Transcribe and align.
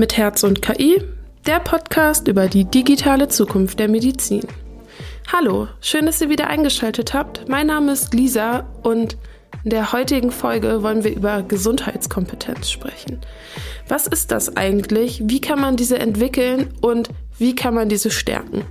mit 0.00 0.16
Herz 0.16 0.44
und 0.44 0.62
KI, 0.62 1.02
der 1.46 1.60
Podcast 1.60 2.26
über 2.26 2.48
die 2.48 2.64
digitale 2.64 3.28
Zukunft 3.28 3.78
der 3.78 3.88
Medizin. 3.88 4.40
Hallo, 5.30 5.68
schön, 5.82 6.06
dass 6.06 6.22
ihr 6.22 6.30
wieder 6.30 6.46
eingeschaltet 6.46 7.12
habt. 7.12 7.46
Mein 7.50 7.66
Name 7.66 7.92
ist 7.92 8.14
Lisa 8.14 8.64
und 8.82 9.18
in 9.62 9.68
der 9.68 9.92
heutigen 9.92 10.30
Folge 10.30 10.82
wollen 10.82 11.04
wir 11.04 11.14
über 11.14 11.42
Gesundheitskompetenz 11.42 12.70
sprechen. 12.70 13.20
Was 13.88 14.06
ist 14.06 14.30
das 14.30 14.56
eigentlich? 14.56 15.20
Wie 15.24 15.42
kann 15.42 15.60
man 15.60 15.76
diese 15.76 15.98
entwickeln 15.98 16.72
und 16.80 17.10
wie 17.36 17.54
kann 17.54 17.74
man 17.74 17.90
diese 17.90 18.10
stärken? 18.10 18.64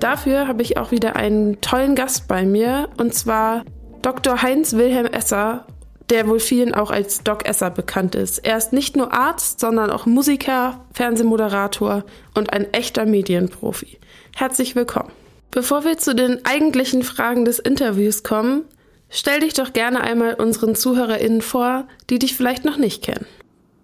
Dafür 0.00 0.48
habe 0.48 0.60
ich 0.60 0.76
auch 0.76 0.90
wieder 0.90 1.16
einen 1.16 1.62
tollen 1.62 1.94
Gast 1.94 2.28
bei 2.28 2.44
mir 2.44 2.90
und 2.98 3.14
zwar 3.14 3.64
Dr. 4.02 4.42
Heinz 4.42 4.74
Wilhelm 4.74 5.06
Esser 5.06 5.64
der 6.12 6.28
wohl 6.28 6.40
vielen 6.40 6.74
auch 6.74 6.90
als 6.90 7.24
Doc 7.24 7.48
Esser 7.48 7.70
bekannt 7.70 8.14
ist. 8.14 8.44
Er 8.44 8.58
ist 8.58 8.74
nicht 8.74 8.96
nur 8.96 9.14
Arzt, 9.14 9.60
sondern 9.60 9.90
auch 9.90 10.04
Musiker, 10.04 10.84
Fernsehmoderator 10.92 12.04
und 12.34 12.52
ein 12.52 12.70
echter 12.74 13.06
Medienprofi. 13.06 13.98
Herzlich 14.36 14.76
willkommen. 14.76 15.10
Bevor 15.50 15.84
wir 15.84 15.96
zu 15.96 16.14
den 16.14 16.44
eigentlichen 16.44 17.02
Fragen 17.02 17.46
des 17.46 17.58
Interviews 17.58 18.22
kommen, 18.22 18.64
stell 19.08 19.40
dich 19.40 19.54
doch 19.54 19.72
gerne 19.72 20.02
einmal 20.02 20.34
unseren 20.34 20.74
ZuhörerInnen 20.74 21.40
vor, 21.40 21.88
die 22.10 22.18
dich 22.18 22.36
vielleicht 22.36 22.66
noch 22.66 22.76
nicht 22.76 23.02
kennen. 23.02 23.24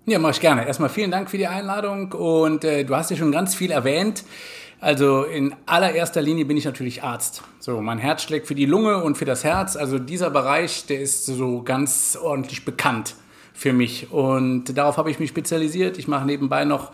Ja, 0.05 0.19
mach 0.19 0.31
ich 0.31 0.41
gerne. 0.41 0.67
Erstmal 0.67 0.91
vielen 0.91 1.11
Dank 1.11 1.31
für 1.31 1.39
die 1.39 1.47
Einladung 1.47 2.12
und 2.12 2.62
äh, 2.62 2.84
du 2.84 2.95
hast 2.95 3.11
ja 3.11 3.17
schon 3.17 3.33
ganz 3.33 3.55
viel 3.55 3.70
erwähnt. 3.70 4.23
Also 4.81 5.25
in 5.25 5.55
allererster 5.67 6.23
Linie 6.23 6.45
bin 6.45 6.57
ich 6.57 6.65
natürlich 6.65 7.03
Arzt. 7.03 7.43
So, 7.59 7.81
mein 7.81 7.99
Herz 7.99 8.23
schlägt 8.23 8.47
für 8.47 8.55
die 8.55 8.67
Lunge 8.67 9.03
und 9.03 9.19
für 9.19 9.25
das 9.25 9.43
Herz. 9.43 9.75
Also 9.75 9.99
dieser 9.99 10.31
Bereich, 10.31 10.87
der 10.87 11.01
ist 11.01 11.27
so 11.27 11.63
ganz 11.63 12.17
ordentlich 12.21 12.65
bekannt 12.65 13.17
für 13.55 13.73
mich. 13.73 14.13
Und 14.13 14.77
darauf 14.79 14.97
habe 14.97 15.11
ich 15.11 15.19
mich 15.19 15.31
spezialisiert. 15.31 15.98
Ich 15.98 16.07
mache 16.07 16.27
nebenbei 16.27 16.65
noch 16.65 16.93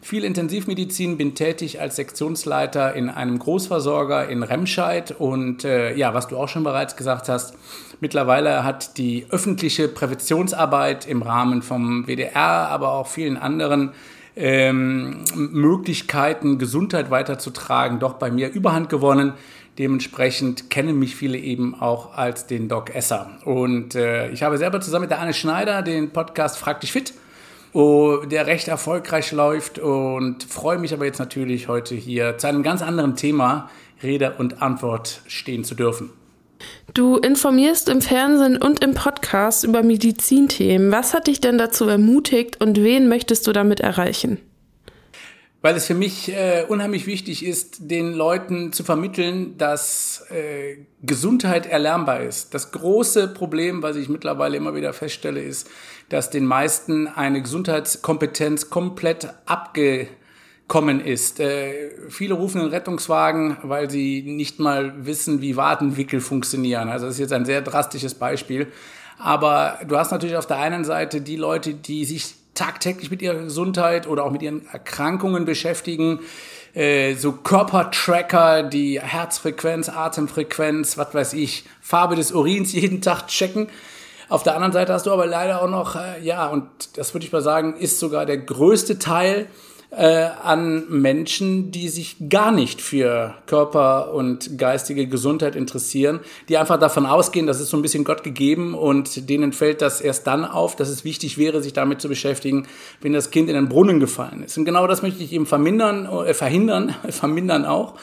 viel 0.00 0.24
Intensivmedizin, 0.24 1.18
bin 1.18 1.34
tätig 1.34 1.80
als 1.80 1.96
Sektionsleiter 1.96 2.94
in 2.94 3.10
einem 3.10 3.38
Großversorger 3.38 4.28
in 4.28 4.42
Remscheid. 4.42 5.14
Und 5.18 5.64
äh, 5.64 5.94
ja, 5.94 6.14
was 6.14 6.28
du 6.28 6.38
auch 6.38 6.48
schon 6.48 6.64
bereits 6.64 6.96
gesagt 6.96 7.28
hast, 7.28 7.54
mittlerweile 8.00 8.64
hat 8.64 8.96
die 8.96 9.26
öffentliche 9.28 9.88
Präventionsarbeit 9.88 11.06
im 11.06 11.20
Rahmen 11.20 11.60
vom 11.60 12.06
WDR, 12.06 12.68
aber 12.70 12.92
auch 12.92 13.08
vielen 13.08 13.36
anderen 13.36 13.90
ähm, 14.36 15.24
Möglichkeiten, 15.34 16.58
Gesundheit 16.58 17.10
weiterzutragen, 17.10 17.98
doch 17.98 18.14
bei 18.14 18.30
mir 18.30 18.50
Überhand 18.52 18.88
gewonnen. 18.90 19.32
Dementsprechend 19.78 20.70
kennen 20.70 20.98
mich 20.98 21.16
viele 21.16 21.38
eben 21.38 21.74
auch 21.74 22.14
als 22.14 22.46
den 22.46 22.68
Doc 22.68 22.94
Esser. 22.94 23.30
Und 23.44 23.94
äh, 23.94 24.30
ich 24.30 24.42
habe 24.42 24.56
selber 24.58 24.80
zusammen 24.80 25.02
mit 25.02 25.10
der 25.10 25.20
Anne 25.20 25.34
Schneider 25.34 25.82
den 25.82 26.10
Podcast 26.10 26.58
Frag 26.58 26.80
dich 26.80 26.92
fit, 26.92 27.12
oh, 27.72 28.18
der 28.24 28.46
recht 28.46 28.68
erfolgreich 28.68 29.32
läuft 29.32 29.78
und 29.78 30.44
freue 30.44 30.78
mich 30.78 30.94
aber 30.94 31.04
jetzt 31.04 31.18
natürlich 31.18 31.68
heute 31.68 31.94
hier 31.94 32.38
zu 32.38 32.46
einem 32.46 32.62
ganz 32.62 32.80
anderen 32.80 33.16
Thema 33.16 33.68
Rede 34.02 34.34
und 34.38 34.62
Antwort 34.62 35.22
stehen 35.26 35.64
zu 35.64 35.74
dürfen. 35.74 36.10
Du 36.94 37.16
informierst 37.16 37.88
im 37.88 38.00
Fernsehen 38.00 38.56
und 38.56 38.82
im 38.82 38.94
Podcast 38.94 39.64
über 39.64 39.82
Medizinthemen. 39.82 40.90
Was 40.92 41.14
hat 41.14 41.26
dich 41.26 41.40
denn 41.40 41.58
dazu 41.58 41.86
ermutigt 41.86 42.60
und 42.60 42.82
wen 42.82 43.08
möchtest 43.08 43.46
du 43.46 43.52
damit 43.52 43.80
erreichen? 43.80 44.38
Weil 45.62 45.74
es 45.74 45.86
für 45.86 45.94
mich 45.94 46.28
äh, 46.28 46.64
unheimlich 46.68 47.06
wichtig 47.06 47.44
ist, 47.44 47.90
den 47.90 48.12
Leuten 48.12 48.72
zu 48.72 48.84
vermitteln, 48.84 49.58
dass 49.58 50.24
äh, 50.30 50.76
Gesundheit 51.02 51.66
erlernbar 51.66 52.20
ist. 52.20 52.54
Das 52.54 52.70
große 52.70 53.28
Problem, 53.28 53.82
was 53.82 53.96
ich 53.96 54.08
mittlerweile 54.08 54.56
immer 54.56 54.74
wieder 54.74 54.92
feststelle, 54.92 55.42
ist, 55.42 55.68
dass 56.08 56.30
den 56.30 56.46
meisten 56.46 57.08
eine 57.08 57.42
Gesundheitskompetenz 57.42 58.70
komplett 58.70 59.28
abge 59.46 60.08
kommen 60.68 61.00
ist. 61.00 61.38
Äh, 61.38 61.90
viele 62.08 62.34
rufen 62.34 62.60
den 62.60 62.70
Rettungswagen, 62.70 63.56
weil 63.62 63.90
sie 63.90 64.22
nicht 64.22 64.58
mal 64.58 65.06
wissen, 65.06 65.40
wie 65.40 65.56
Wadenwickel 65.56 66.20
funktionieren. 66.20 66.88
Also 66.88 67.06
das 67.06 67.14
ist 67.16 67.20
jetzt 67.20 67.32
ein 67.32 67.44
sehr 67.44 67.62
drastisches 67.62 68.14
Beispiel. 68.14 68.66
Aber 69.18 69.78
du 69.86 69.96
hast 69.96 70.10
natürlich 70.10 70.36
auf 70.36 70.46
der 70.46 70.58
einen 70.58 70.84
Seite 70.84 71.20
die 71.20 71.36
Leute, 71.36 71.74
die 71.74 72.04
sich 72.04 72.34
tagtäglich 72.54 73.10
mit 73.10 73.22
ihrer 73.22 73.42
Gesundheit 73.42 74.06
oder 74.06 74.24
auch 74.24 74.32
mit 74.32 74.42
ihren 74.42 74.66
Erkrankungen 74.66 75.44
beschäftigen. 75.44 76.20
Äh, 76.74 77.14
so 77.14 77.32
Körpertracker, 77.32 78.64
die 78.64 79.00
Herzfrequenz, 79.00 79.88
Atemfrequenz, 79.88 80.98
was 80.98 81.14
weiß 81.14 81.32
ich, 81.34 81.64
Farbe 81.80 82.16
des 82.16 82.32
Urins 82.32 82.72
jeden 82.74 83.00
Tag 83.00 83.28
checken. 83.28 83.68
Auf 84.28 84.42
der 84.42 84.54
anderen 84.54 84.72
Seite 84.72 84.92
hast 84.92 85.06
du 85.06 85.12
aber 85.12 85.26
leider 85.26 85.62
auch 85.62 85.70
noch, 85.70 85.94
äh, 85.94 86.20
ja, 86.22 86.46
und 86.48 86.66
das 86.96 87.14
würde 87.14 87.24
ich 87.24 87.32
mal 87.32 87.42
sagen, 87.42 87.76
ist 87.76 88.00
sogar 88.00 88.26
der 88.26 88.38
größte 88.38 88.98
Teil 88.98 89.46
äh, 89.90 90.28
an 90.42 90.84
Menschen, 90.88 91.70
die 91.70 91.88
sich 91.88 92.16
gar 92.28 92.50
nicht 92.50 92.80
für 92.82 93.34
Körper 93.46 94.12
und 94.12 94.58
geistige 94.58 95.06
Gesundheit 95.06 95.56
interessieren, 95.56 96.20
die 96.48 96.58
einfach 96.58 96.78
davon 96.78 97.06
ausgehen, 97.06 97.46
das 97.46 97.60
ist 97.60 97.70
so 97.70 97.76
ein 97.76 97.82
bisschen 97.82 98.04
Gott 98.04 98.24
gegeben 98.24 98.74
und 98.74 99.30
denen 99.30 99.52
fällt 99.52 99.82
das 99.82 100.00
erst 100.00 100.26
dann 100.26 100.44
auf, 100.44 100.76
dass 100.76 100.88
es 100.88 101.04
wichtig 101.04 101.38
wäre, 101.38 101.62
sich 101.62 101.72
damit 101.72 102.00
zu 102.00 102.08
beschäftigen, 102.08 102.66
wenn 103.00 103.12
das 103.12 103.30
Kind 103.30 103.48
in 103.48 103.54
den 103.54 103.68
Brunnen 103.68 104.00
gefallen 104.00 104.42
ist. 104.42 104.58
Und 104.58 104.64
genau 104.64 104.86
das 104.86 105.02
möchte 105.02 105.22
ich 105.22 105.32
eben 105.32 105.46
vermindern, 105.46 106.06
äh, 106.06 106.34
verhindern, 106.34 106.94
vermindern 107.08 107.64
auch. 107.64 107.94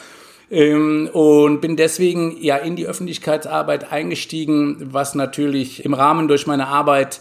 Ähm, 0.50 1.08
und 1.12 1.60
bin 1.60 1.76
deswegen 1.76 2.36
ja 2.40 2.56
in 2.56 2.76
die 2.76 2.86
Öffentlichkeitsarbeit 2.86 3.92
eingestiegen, 3.92 4.88
was 4.92 5.14
natürlich 5.14 5.84
im 5.84 5.94
Rahmen 5.94 6.28
durch 6.28 6.46
meine 6.46 6.68
Arbeit 6.68 7.20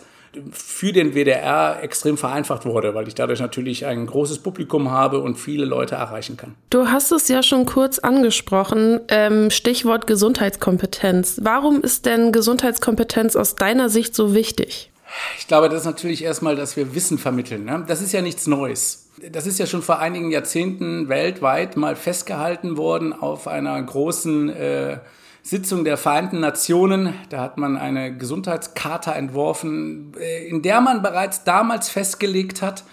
für 0.52 0.92
den 0.92 1.14
WDR 1.14 1.82
extrem 1.82 2.18
vereinfacht 2.18 2.66
wurde, 2.66 2.96
weil 2.96 3.08
ich 3.08 3.16
dadurch 3.16 3.40
natürlich 3.40 3.86
ein 3.86 4.06
großes 4.06 4.40
Publikum 4.40 4.92
habe 4.92 5.20
und 5.20 5.36
viele 5.36 5.66
Leute 5.66 5.96
erreichen 5.96 6.38
kann. 6.38 6.56
Du 6.70 6.88
hast 6.88 7.12
es 7.12 7.28
ja 7.28 7.44
schon 7.44 7.66
kurz 7.66 8.00
angesprochen, 8.00 9.02
ähm, 9.10 9.52
Stichwort 9.52 10.08
Gesundheitskompetenz. 10.08 11.40
Warum 11.44 11.82
ist 11.82 12.06
denn 12.06 12.32
Gesundheitskompetenz 12.32 13.36
aus 13.36 13.56
deiner 13.56 13.90
Sicht 13.90 14.16
so 14.16 14.34
wichtig? 14.34 14.92
Ich 15.38 15.48
glaube, 15.48 15.70
das 15.70 15.82
ist 15.82 15.86
natürlich 15.86 16.24
erstmal, 16.24 16.56
dass 16.56 16.76
wir 16.76 16.96
Wissen 16.96 17.18
vermitteln. 17.18 17.66
Ne? 17.66 17.84
Das 17.88 18.02
ist 18.02 18.14
ja 18.14 18.22
nichts 18.22 18.48
Neues. 18.48 19.10
Das 19.32 19.46
ist 19.46 19.60
ja 19.60 19.68
schon 19.68 19.84
vor 19.84 20.00
einigen 20.00 20.32
Jahrzehnten 20.32 21.08
weltweit 21.08 21.78
mal 21.78 21.96
festgehalten 21.96 22.78
worden 22.78 23.14
auf 23.14 23.48
einer 23.48 23.82
großen 23.82 24.50
äh, 24.50 24.98
Sitzung 25.46 25.84
der 25.84 25.98
Vereinten 25.98 26.40
Nationen. 26.40 27.14
Da 27.30 27.42
hat 27.42 27.58
man 27.58 27.76
eine 27.76 28.18
Gesundheitscharta 28.18 29.12
entworfen, 29.12 30.14
äh, 30.18 30.48
in 30.48 30.62
der 30.62 30.80
man 30.80 31.02
bereits 31.02 31.44
damals 31.44 31.90
festgelegt 31.90 32.62
hat, 32.62 32.86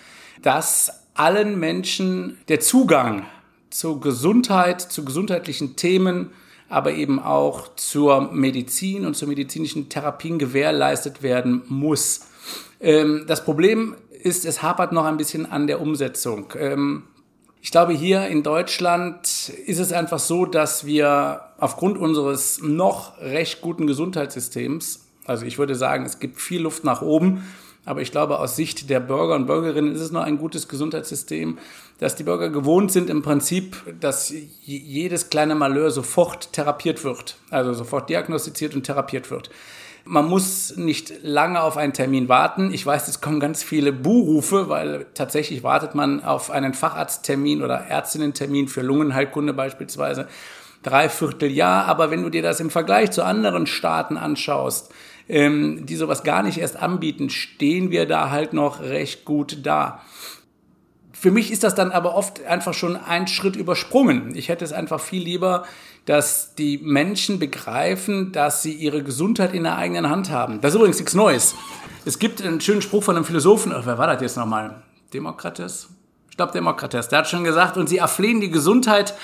dass 0.43 1.06
allen 1.15 1.61
Menschen 1.61 2.38
der 2.49 2.59
Zugang 2.59 3.25
zur 3.71 4.00
Gesundheit, 4.00 4.81
zu 4.81 5.05
gesundheitlichen 5.05 5.77
Themen, 5.77 6.33
aber 6.69 6.93
eben 6.93 7.21
auch 7.21 7.75
zur 7.77 8.33
Medizin 8.33 9.06
und 9.06 9.15
zu 9.15 9.28
medizinischen 9.28 9.88
Therapien 9.88 10.41
gewährleistet 10.41 11.22
werden 11.22 11.62
muss. 11.69 12.27
Ähm, 12.81 13.27
das 13.28 13.44
Problem 13.44 13.94
ist, 14.25 14.44
es 14.44 14.61
hapert 14.61 14.91
noch 14.91 15.05
ein 15.05 15.17
bisschen 15.17 15.47
an 15.47 15.69
der 15.69 15.81
Umsetzung. 15.81 16.53
Ich 17.62 17.71
glaube, 17.71 17.93
hier 17.93 18.26
in 18.26 18.43
Deutschland 18.43 19.50
ist 19.66 19.78
es 19.78 19.93
einfach 19.93 20.19
so, 20.19 20.47
dass 20.47 20.87
wir 20.87 21.43
aufgrund 21.59 21.98
unseres 21.98 22.60
noch 22.62 23.19
recht 23.21 23.60
guten 23.60 23.87
Gesundheitssystems, 23.87 25.06
also 25.26 25.44
ich 25.44 25.59
würde 25.59 25.75
sagen, 25.75 26.06
es 26.06 26.19
gibt 26.19 26.41
viel 26.41 26.62
Luft 26.62 26.84
nach 26.84 27.03
oben, 27.03 27.44
aber 27.84 28.00
ich 28.00 28.12
glaube, 28.12 28.38
aus 28.38 28.56
Sicht 28.56 28.88
der 28.88 29.00
Bürger 29.00 29.34
und 29.34 29.47
Bürgerinnen 29.47 29.94
ist 29.94 30.00
es 30.00 30.10
noch 30.10 30.22
ein 30.22 30.38
gutes 30.38 30.69
Gesundheitssystem, 30.69 31.59
dass 31.99 32.16
die 32.16 32.25
Bürger 32.25 32.49
gewohnt 32.49 32.93
sind 32.93 33.10
im 33.10 33.22
Prinzip, 33.22 33.76
dass 34.00 34.32
jedes 34.62 35.28
kleine 35.28 35.54
Malheur 35.54 35.91
sofort 35.91 36.53
therapiert 36.54 37.04
wird, 37.04 37.37
also 37.50 37.75
sofort 37.75 38.09
diagnostiziert 38.09 38.75
und 38.75 38.84
therapiert 38.84 39.31
wird. 39.31 39.50
Man 40.12 40.26
muss 40.26 40.76
nicht 40.76 41.22
lange 41.22 41.62
auf 41.62 41.76
einen 41.76 41.93
Termin 41.93 42.29
warten. 42.29 42.75
Ich 42.75 42.85
weiß, 42.85 43.06
es 43.06 43.20
kommen 43.20 43.38
ganz 43.38 43.62
viele 43.62 43.93
Buhrufe, 43.93 44.69
weil 44.69 45.06
tatsächlich 45.14 45.62
wartet 45.62 45.94
man 45.94 46.25
auf 46.25 46.50
einen 46.50 46.75
Facharzttermin 46.75 47.62
oder 47.62 47.87
Ärztinnentermin 47.87 48.67
für 48.67 48.82
Lungenheilkunde 48.82 49.55
beispielsweise 49.55 50.26
dreiviertel 50.82 51.49
Jahr. 51.49 51.85
Aber 51.85 52.11
wenn 52.11 52.25
du 52.25 52.29
dir 52.29 52.43
das 52.43 52.58
im 52.58 52.70
Vergleich 52.70 53.12
zu 53.12 53.23
anderen 53.23 53.69
Staaten 53.69 54.17
anschaust, 54.17 54.93
ähm, 55.29 55.87
die 55.87 55.94
sowas 55.94 56.25
gar 56.25 56.43
nicht 56.43 56.58
erst 56.58 56.76
anbieten, 56.76 57.31
stehen 57.31 57.93
wir 57.93 58.05
da 58.05 58.31
halt 58.31 58.52
noch 58.52 58.81
recht 58.81 59.25
gut 59.25 59.58
da. 59.62 60.02
Für 61.20 61.31
mich 61.31 61.52
ist 61.52 61.62
das 61.62 61.75
dann 61.75 61.93
aber 61.93 62.14
oft 62.14 62.44
einfach 62.44 62.75
schon 62.75 62.96
ein 62.96 63.28
Schritt 63.28 63.55
übersprungen. 63.55 64.34
Ich 64.34 64.49
hätte 64.49 64.64
es 64.64 64.72
einfach 64.72 65.00
viel 65.00 65.22
lieber 65.22 65.64
dass 66.06 66.55
die 66.55 66.78
Menschen 66.82 67.38
begreifen, 67.38 68.32
dass 68.32 68.62
sie 68.62 68.72
ihre 68.72 69.02
Gesundheit 69.02 69.55
in 69.55 69.64
der 69.64 69.76
eigenen 69.76 70.08
Hand 70.08 70.31
haben. 70.31 70.61
Das 70.61 70.72
ist 70.72 70.76
übrigens 70.76 70.99
nichts 70.99 71.14
Neues. 71.14 71.55
Es 72.05 72.19
gibt 72.19 72.43
einen 72.43 72.61
schönen 72.61 72.82
Spruch 72.82 73.05
von 73.05 73.17
einem 73.17 73.25
Philosophen, 73.25 73.72
wer 73.72 73.99
war 73.99 74.06
das 74.06 74.22
jetzt 74.22 74.37
nochmal? 74.37 74.82
Demokrates? 75.12 75.88
Ich 76.31 76.37
glaube 76.37 76.52
Demokrates. 76.52 77.08
Der 77.08 77.20
hat 77.20 77.28
schon 77.28 77.44
gesagt, 77.44 77.76
und 77.76 77.88
sie 77.88 77.99
erflehen 77.99 78.40
die 78.40 78.50
Gesundheit 78.50 79.14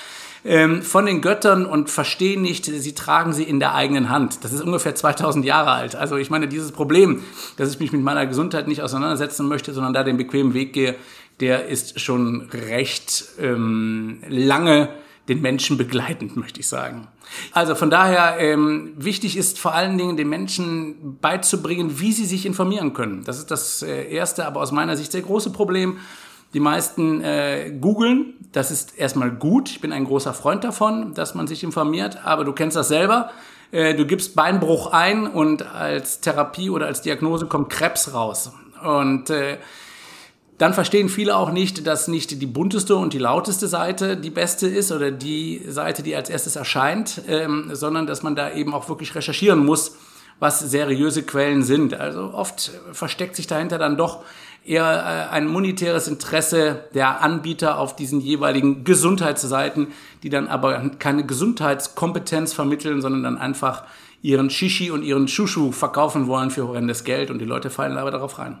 ähm, 0.45 0.83
von 0.83 1.05
den 1.05 1.21
Göttern 1.21 1.65
und 1.65 1.89
verstehen 1.89 2.41
nicht, 2.43 2.65
sie 2.65 2.93
tragen 2.93 3.33
sie 3.33 3.43
in 3.43 3.59
der 3.59 3.73
eigenen 3.73 4.09
Hand. 4.09 4.43
Das 4.43 4.53
ist 4.53 4.61
ungefähr 4.61 4.93
2000 4.93 5.43
Jahre 5.43 5.71
alt. 5.71 5.95
Also 5.95 6.15
ich 6.17 6.29
meine, 6.29 6.47
dieses 6.47 6.71
Problem, 6.71 7.23
dass 7.57 7.71
ich 7.71 7.79
mich 7.79 7.91
mit 7.91 8.03
meiner 8.03 8.27
Gesundheit 8.27 8.67
nicht 8.67 8.83
auseinandersetzen 8.83 9.47
möchte, 9.47 9.73
sondern 9.73 9.93
da 9.93 10.03
den 10.03 10.17
bequemen 10.17 10.53
Weg 10.53 10.73
gehe, 10.73 10.95
der 11.39 11.67
ist 11.67 11.99
schon 11.99 12.49
recht 12.51 13.25
ähm, 13.39 14.21
lange 14.27 14.89
den 15.27 15.41
Menschen 15.41 15.77
begleitend, 15.77 16.37
möchte 16.37 16.59
ich 16.59 16.67
sagen. 16.67 17.07
Also 17.51 17.75
von 17.75 17.89
daher 17.89 18.37
ähm, 18.39 18.93
wichtig 18.95 19.35
ist 19.35 19.59
vor 19.59 19.75
allen 19.75 19.97
Dingen 19.97 20.15
den 20.15 20.29
Menschen 20.29 21.19
beizubringen, 21.19 21.99
wie 21.99 22.13
sie 22.13 22.25
sich 22.25 22.45
informieren 22.45 22.93
können. 22.93 23.23
Das 23.25 23.37
ist 23.37 23.51
das 23.51 23.81
äh, 23.81 24.09
erste, 24.09 24.45
aber 24.45 24.61
aus 24.61 24.71
meiner 24.71 24.95
Sicht 24.95 25.11
sehr 25.11 25.21
große 25.21 25.51
Problem. 25.51 25.97
Die 26.53 26.61
meisten 26.61 27.21
äh, 27.21 27.73
googeln, 27.81 28.35
das 28.53 28.71
ist 28.71 28.97
erstmal 28.97 29.31
gut. 29.31 29.69
Ich 29.69 29.81
bin 29.81 29.91
ein 29.91 30.05
großer 30.05 30.33
Freund 30.33 30.63
davon, 30.63 31.13
dass 31.13 31.35
man 31.35 31.45
sich 31.45 31.63
informiert, 31.63 32.25
aber 32.25 32.45
du 32.45 32.53
kennst 32.53 32.77
das 32.77 32.87
selber. 32.87 33.31
Äh, 33.71 33.95
du 33.95 34.05
gibst 34.05 34.33
Beinbruch 34.33 34.93
ein 34.93 35.27
und 35.27 35.63
als 35.63 36.21
Therapie 36.21 36.69
oder 36.69 36.85
als 36.85 37.01
Diagnose 37.01 37.47
kommt 37.47 37.69
Krebs 37.69 38.13
raus. 38.13 38.53
Und 38.81 39.29
äh, 39.29 39.57
dann 40.57 40.73
verstehen 40.73 41.07
viele 41.07 41.35
auch 41.35 41.51
nicht, 41.51 41.85
dass 41.85 42.07
nicht 42.07 42.41
die 42.41 42.45
bunteste 42.47 42.95
und 42.95 43.13
die 43.13 43.19
lauteste 43.19 43.67
Seite 43.67 44.17
die 44.17 44.31
beste 44.31 44.67
ist 44.67 44.91
oder 44.91 45.11
die 45.11 45.61
Seite, 45.67 46.01
die 46.01 46.15
als 46.15 46.29
erstes 46.29 46.55
erscheint, 46.55 47.21
ähm, 47.27 47.69
sondern 47.73 48.07
dass 48.07 48.23
man 48.23 48.35
da 48.35 48.51
eben 48.51 48.73
auch 48.73 48.89
wirklich 48.89 49.13
recherchieren 49.13 49.63
muss, 49.63 49.95
was 50.39 50.59
seriöse 50.59 51.23
Quellen 51.23 51.63
sind. 51.63 51.93
Also 51.93 52.33
oft 52.33 52.71
versteckt 52.91 53.35
sich 53.35 53.45
dahinter 53.45 53.77
dann 53.77 53.97
doch 53.97 54.23
eher 54.65 55.29
äh, 55.29 55.33
ein 55.33 55.47
monetäres 55.47 56.07
Interesse 56.07 56.85
der 56.95 57.21
Anbieter 57.21 57.77
auf 57.77 57.95
diesen 57.95 58.19
jeweiligen 58.19 58.83
Gesundheitsseiten, 58.83 59.87
die 60.23 60.29
dann 60.29 60.47
aber 60.47 60.89
keine 60.97 61.23
Gesundheitskompetenz 61.23 62.53
vermitteln, 62.53 63.01
sondern 63.01 63.23
dann 63.23 63.37
einfach 63.37 63.83
ihren 64.23 64.49
Shishi 64.49 64.89
und 64.89 65.03
ihren 65.03 65.27
Shushu 65.27 65.71
verkaufen 65.71 66.25
wollen 66.25 66.49
für 66.49 66.67
horrendes 66.67 67.03
Geld 67.03 67.29
und 67.29 67.37
die 67.37 67.45
Leute 67.45 67.69
fallen 67.69 67.97
aber 67.97 68.09
darauf 68.09 68.39
rein. 68.39 68.57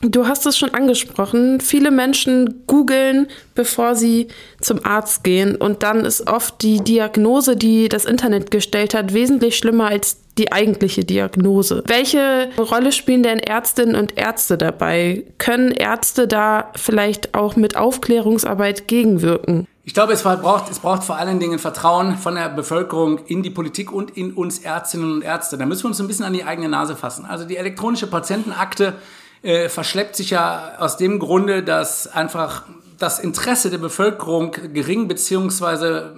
Du 0.00 0.28
hast 0.28 0.46
es 0.46 0.56
schon 0.56 0.74
angesprochen. 0.74 1.60
Viele 1.60 1.90
Menschen 1.90 2.62
googeln, 2.68 3.26
bevor 3.56 3.96
sie 3.96 4.28
zum 4.60 4.84
Arzt 4.84 5.24
gehen. 5.24 5.56
Und 5.56 5.82
dann 5.82 6.04
ist 6.04 6.28
oft 6.28 6.62
die 6.62 6.78
Diagnose, 6.78 7.56
die 7.56 7.88
das 7.88 8.04
Internet 8.04 8.52
gestellt 8.52 8.94
hat, 8.94 9.12
wesentlich 9.12 9.56
schlimmer 9.56 9.86
als 9.86 10.18
die 10.38 10.52
eigentliche 10.52 11.04
Diagnose. 11.04 11.82
Welche 11.86 12.48
Rolle 12.56 12.92
spielen 12.92 13.24
denn 13.24 13.40
Ärztinnen 13.40 13.96
und 13.96 14.16
Ärzte 14.16 14.56
dabei? 14.56 15.24
Können 15.38 15.72
Ärzte 15.72 16.28
da 16.28 16.70
vielleicht 16.76 17.34
auch 17.34 17.56
mit 17.56 17.76
Aufklärungsarbeit 17.76 18.86
gegenwirken? 18.86 19.66
Ich 19.82 19.94
glaube, 19.94 20.12
es 20.12 20.22
braucht, 20.22 20.70
es 20.70 20.78
braucht 20.78 21.02
vor 21.02 21.16
allen 21.16 21.40
Dingen 21.40 21.58
Vertrauen 21.58 22.16
von 22.16 22.36
der 22.36 22.50
Bevölkerung 22.50 23.20
in 23.26 23.42
die 23.42 23.50
Politik 23.50 23.90
und 23.90 24.16
in 24.16 24.32
uns 24.34 24.60
Ärztinnen 24.60 25.10
und 25.10 25.22
Ärzte. 25.22 25.58
Da 25.58 25.66
müssen 25.66 25.84
wir 25.84 25.88
uns 25.88 26.00
ein 26.00 26.06
bisschen 26.06 26.26
an 26.26 26.34
die 26.34 26.44
eigene 26.44 26.68
Nase 26.68 26.94
fassen. 26.94 27.24
Also 27.24 27.46
die 27.46 27.56
elektronische 27.56 28.06
Patientenakte 28.06 28.94
äh, 29.42 29.68
verschleppt 29.68 30.16
sich 30.16 30.30
ja 30.30 30.72
aus 30.78 30.96
dem 30.96 31.18
Grunde, 31.18 31.62
dass 31.62 32.06
einfach 32.06 32.64
das 32.98 33.18
Interesse 33.18 33.70
der 33.70 33.78
Bevölkerung 33.78 34.52
gering 34.72 35.08
beziehungsweise 35.08 36.16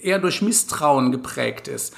äh, 0.00 0.08
eher 0.08 0.18
durch 0.18 0.42
Misstrauen 0.42 1.12
geprägt 1.12 1.68
ist. 1.68 1.94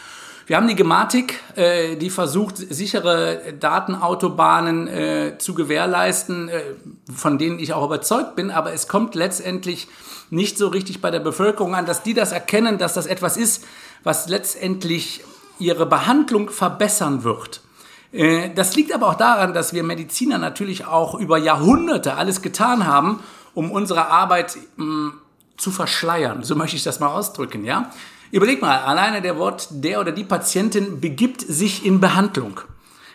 Wir 0.46 0.56
haben 0.56 0.68
die 0.68 0.76
Gematik, 0.76 1.40
äh, 1.56 1.96
die 1.96 2.08
versucht, 2.08 2.56
sichere 2.56 3.54
Datenautobahnen 3.58 4.86
äh, 4.86 5.38
zu 5.38 5.54
gewährleisten, 5.54 6.48
äh, 6.48 6.62
von 7.12 7.36
denen 7.36 7.58
ich 7.58 7.72
auch 7.72 7.84
überzeugt 7.84 8.36
bin, 8.36 8.52
aber 8.52 8.72
es 8.72 8.86
kommt 8.86 9.16
letztendlich 9.16 9.88
nicht 10.30 10.56
so 10.56 10.68
richtig 10.68 11.00
bei 11.00 11.10
der 11.10 11.18
Bevölkerung 11.18 11.74
an, 11.74 11.84
dass 11.84 12.04
die 12.04 12.14
das 12.14 12.30
erkennen, 12.30 12.78
dass 12.78 12.94
das 12.94 13.06
etwas 13.06 13.36
ist, 13.36 13.64
was 14.04 14.28
letztendlich 14.28 15.24
ihre 15.58 15.84
Behandlung 15.84 16.50
verbessern 16.50 17.24
wird. 17.24 17.60
Äh, 18.16 18.50
das 18.54 18.74
liegt 18.74 18.92
aber 18.92 19.08
auch 19.08 19.14
daran, 19.14 19.52
dass 19.52 19.72
wir 19.72 19.82
Mediziner 19.82 20.38
natürlich 20.38 20.86
auch 20.86 21.14
über 21.14 21.38
Jahrhunderte 21.38 22.14
alles 22.14 22.42
getan 22.42 22.86
haben, 22.86 23.20
um 23.54 23.70
unsere 23.70 24.06
Arbeit 24.08 24.56
mh, 24.76 24.84
mm, 24.84 25.20
zu 25.56 25.70
verschleiern. 25.70 26.42
So 26.42 26.54
möchte 26.56 26.76
ich 26.76 26.82
das 26.82 27.00
mal 27.00 27.08
ausdrücken, 27.08 27.64
ja? 27.64 27.90
Überleg 28.32 28.60
mal, 28.60 28.80
alleine 28.80 29.22
der 29.22 29.38
Wort 29.38 29.68
der 29.70 30.00
oder 30.00 30.12
die 30.12 30.24
Patientin 30.24 31.00
begibt 31.00 31.40
sich 31.42 31.86
in 31.86 32.00
Behandlung. 32.00 32.60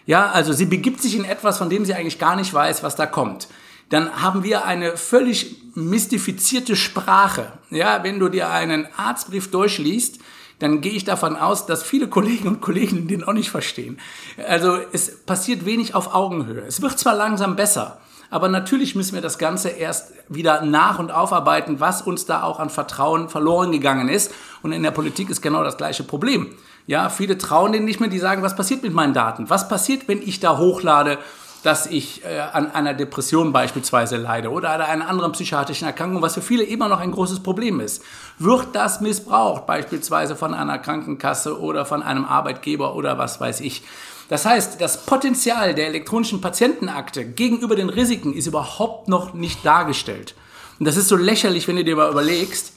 Ja, 0.05 0.31
also 0.31 0.53
sie 0.53 0.65
begibt 0.65 1.01
sich 1.01 1.15
in 1.15 1.25
etwas, 1.25 1.57
von 1.57 1.69
dem 1.69 1.85
sie 1.85 1.93
eigentlich 1.93 2.17
gar 2.17 2.35
nicht 2.35 2.53
weiß, 2.53 2.81
was 2.81 2.95
da 2.95 3.05
kommt. 3.05 3.49
Dann 3.89 4.21
haben 4.21 4.43
wir 4.43 4.65
eine 4.65 4.95
völlig 4.95 5.57
mystifizierte 5.75 6.77
Sprache. 6.77 7.51
Ja, 7.69 8.03
wenn 8.03 8.19
du 8.19 8.29
dir 8.29 8.49
einen 8.49 8.87
Arztbrief 8.95 9.51
durchliest, 9.51 10.19
dann 10.61 10.81
gehe 10.81 10.93
ich 10.93 11.03
davon 11.03 11.35
aus, 11.35 11.65
dass 11.65 11.83
viele 11.83 12.07
Kollegen 12.07 12.47
und 12.47 12.61
Kolleginnen 12.61 13.07
den 13.07 13.23
auch 13.23 13.33
nicht 13.33 13.49
verstehen. 13.49 13.99
Also 14.47 14.77
es 14.91 15.23
passiert 15.25 15.65
wenig 15.65 15.95
auf 15.95 16.13
Augenhöhe. 16.13 16.61
Es 16.67 16.81
wird 16.81 16.99
zwar 16.99 17.15
langsam 17.15 17.55
besser, 17.55 17.99
aber 18.29 18.47
natürlich 18.47 18.95
müssen 18.95 19.13
wir 19.13 19.21
das 19.21 19.37
Ganze 19.37 19.69
erst 19.69 20.13
wieder 20.29 20.61
nach 20.63 20.99
und 20.99 21.11
aufarbeiten, 21.11 21.79
was 21.79 22.01
uns 22.01 22.25
da 22.25 22.43
auch 22.43 22.59
an 22.59 22.69
Vertrauen 22.69 23.27
verloren 23.27 23.71
gegangen 23.71 24.07
ist. 24.07 24.31
Und 24.61 24.71
in 24.71 24.83
der 24.83 24.91
Politik 24.91 25.29
ist 25.29 25.41
genau 25.41 25.63
das 25.63 25.77
gleiche 25.77 26.03
Problem. 26.03 26.47
Ja, 26.87 27.09
viele 27.09 27.37
trauen 27.37 27.73
denen 27.73 27.85
nicht 27.85 27.99
mehr, 27.99 28.09
die 28.09 28.19
sagen, 28.19 28.41
was 28.41 28.55
passiert 28.55 28.83
mit 28.83 28.93
meinen 28.93 29.13
Daten? 29.13 29.49
Was 29.49 29.67
passiert, 29.67 30.07
wenn 30.07 30.21
ich 30.21 30.39
da 30.39 30.57
hochlade 30.57 31.17
dass 31.63 31.85
ich 31.85 32.23
äh, 32.25 32.39
an 32.39 32.71
einer 32.71 32.93
Depression 32.93 33.53
beispielsweise 33.53 34.17
leide 34.17 34.51
oder 34.51 34.71
an 34.71 34.81
einer 34.81 35.07
anderen 35.07 35.31
psychiatrischen 35.31 35.85
Erkrankung, 35.85 36.21
was 36.21 36.33
für 36.33 36.41
viele 36.41 36.63
immer 36.63 36.87
noch 36.87 36.99
ein 36.99 37.11
großes 37.11 37.41
Problem 37.41 37.79
ist. 37.79 38.03
Wird 38.39 38.69
das 38.73 39.01
missbraucht, 39.01 39.67
beispielsweise 39.67 40.35
von 40.35 40.53
einer 40.53 40.79
Krankenkasse 40.79 41.59
oder 41.59 41.85
von 41.85 42.01
einem 42.01 42.25
Arbeitgeber 42.25 42.95
oder 42.95 43.17
was 43.17 43.39
weiß 43.39 43.61
ich. 43.61 43.83
Das 44.29 44.45
heißt, 44.45 44.79
das 44.79 45.05
Potenzial 45.05 45.75
der 45.75 45.87
elektronischen 45.87 46.41
Patientenakte 46.41 47.25
gegenüber 47.25 47.75
den 47.75 47.89
Risiken 47.89 48.33
ist 48.33 48.47
überhaupt 48.47 49.07
noch 49.07 49.33
nicht 49.33 49.65
dargestellt. 49.65 50.35
Und 50.79 50.85
das 50.85 50.97
ist 50.97 51.09
so 51.09 51.15
lächerlich, 51.15 51.67
wenn 51.67 51.75
du 51.75 51.83
dir 51.83 51.95
mal 51.95 52.09
überlegst, 52.09 52.73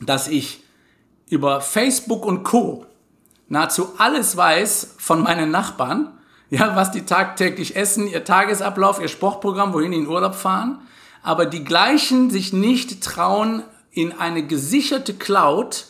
dass 0.00 0.28
ich 0.28 0.62
über 1.30 1.60
Facebook 1.60 2.24
und 2.24 2.44
Co. 2.44 2.86
nahezu 3.48 3.88
alles 3.98 4.36
weiß 4.36 4.96
von 4.98 5.22
meinen 5.22 5.50
Nachbarn, 5.50 6.17
ja, 6.50 6.74
was 6.76 6.90
die 6.90 7.02
tagtäglich 7.02 7.76
essen, 7.76 8.06
ihr 8.06 8.24
Tagesablauf, 8.24 9.00
ihr 9.00 9.08
Sportprogramm, 9.08 9.72
wohin 9.72 9.92
die 9.92 9.98
in 9.98 10.06
Urlaub 10.06 10.34
fahren, 10.34 10.78
aber 11.22 11.46
die 11.46 11.64
gleichen 11.64 12.30
sich 12.30 12.52
nicht 12.52 13.02
trauen, 13.02 13.62
in 13.90 14.12
eine 14.18 14.46
gesicherte 14.46 15.14
Cloud 15.14 15.86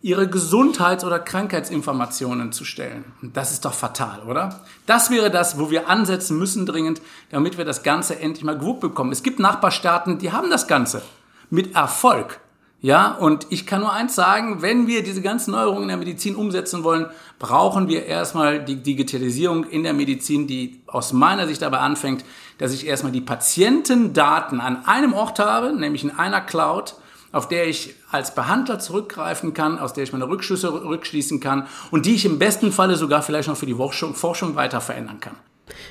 ihre 0.00 0.28
Gesundheits- 0.28 1.04
oder 1.04 1.18
Krankheitsinformationen 1.20 2.52
zu 2.52 2.64
stellen. 2.64 3.04
Und 3.22 3.36
das 3.36 3.52
ist 3.52 3.64
doch 3.64 3.72
fatal, 3.72 4.22
oder? 4.22 4.60
Das 4.86 5.10
wäre 5.10 5.30
das, 5.30 5.58
wo 5.58 5.70
wir 5.70 5.88
ansetzen 5.88 6.38
müssen 6.38 6.66
dringend, 6.66 7.00
damit 7.30 7.56
wir 7.56 7.64
das 7.64 7.82
Ganze 7.82 8.18
endlich 8.18 8.42
mal 8.42 8.58
gewuppt 8.58 8.80
bekommen. 8.80 9.12
Es 9.12 9.22
gibt 9.22 9.38
Nachbarstaaten, 9.38 10.18
die 10.18 10.32
haben 10.32 10.50
das 10.50 10.66
Ganze 10.66 11.02
mit 11.50 11.74
Erfolg. 11.76 12.40
Ja, 12.82 13.12
und 13.12 13.46
ich 13.50 13.64
kann 13.64 13.80
nur 13.80 13.92
eins 13.92 14.16
sagen, 14.16 14.60
wenn 14.60 14.88
wir 14.88 15.04
diese 15.04 15.22
ganzen 15.22 15.52
Neuerungen 15.52 15.82
in 15.82 15.88
der 15.88 15.96
Medizin 15.98 16.34
umsetzen 16.34 16.82
wollen, 16.82 17.06
brauchen 17.38 17.86
wir 17.86 18.06
erstmal 18.06 18.64
die 18.64 18.74
Digitalisierung 18.74 19.64
in 19.64 19.84
der 19.84 19.92
Medizin, 19.92 20.48
die 20.48 20.80
aus 20.88 21.12
meiner 21.12 21.46
Sicht 21.46 21.62
dabei 21.62 21.78
anfängt, 21.78 22.24
dass 22.58 22.74
ich 22.74 22.84
erstmal 22.84 23.12
die 23.12 23.20
Patientendaten 23.20 24.60
an 24.60 24.84
einem 24.84 25.12
Ort 25.12 25.38
habe, 25.38 25.72
nämlich 25.72 26.02
in 26.02 26.10
einer 26.10 26.40
Cloud, 26.40 26.96
auf 27.30 27.46
der 27.46 27.68
ich 27.68 27.94
als 28.10 28.34
Behandler 28.34 28.80
zurückgreifen 28.80 29.54
kann, 29.54 29.78
aus 29.78 29.92
der 29.92 30.02
ich 30.02 30.12
meine 30.12 30.28
Rückschlüsse 30.28 30.72
rückschließen 30.84 31.38
kann 31.38 31.68
und 31.92 32.04
die 32.04 32.16
ich 32.16 32.24
im 32.24 32.40
besten 32.40 32.72
Falle 32.72 32.96
sogar 32.96 33.22
vielleicht 33.22 33.48
noch 33.48 33.56
für 33.56 33.66
die 33.66 33.76
Forschung 33.76 34.56
weiter 34.56 34.80
verändern 34.80 35.20
kann. 35.20 35.36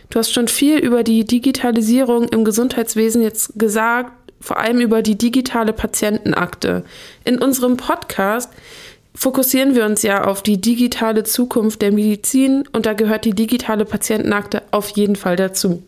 Du 0.09 0.19
hast 0.19 0.33
schon 0.33 0.49
viel 0.49 0.77
über 0.77 1.03
die 1.03 1.23
Digitalisierung 1.23 2.27
im 2.27 2.43
Gesundheitswesen 2.43 3.21
jetzt 3.21 3.57
gesagt 3.57 4.11
vor 4.41 4.57
allem 4.57 4.81
über 4.81 5.01
die 5.01 5.17
digitale 5.17 5.71
Patientenakte. 5.71 6.83
In 7.23 7.37
unserem 7.37 7.77
Podcast 7.77 8.51
fokussieren 9.15 9.75
wir 9.75 9.85
uns 9.85 10.01
ja 10.01 10.25
auf 10.25 10.41
die 10.43 10.59
digitale 10.59 11.23
Zukunft 11.23 11.81
der 11.81 11.91
Medizin 11.91 12.63
und 12.73 12.85
da 12.85 12.93
gehört 12.93 13.25
die 13.25 13.33
digitale 13.33 13.85
Patientenakte 13.85 14.63
auf 14.71 14.89
jeden 14.89 15.15
Fall 15.15 15.35
dazu. 15.35 15.83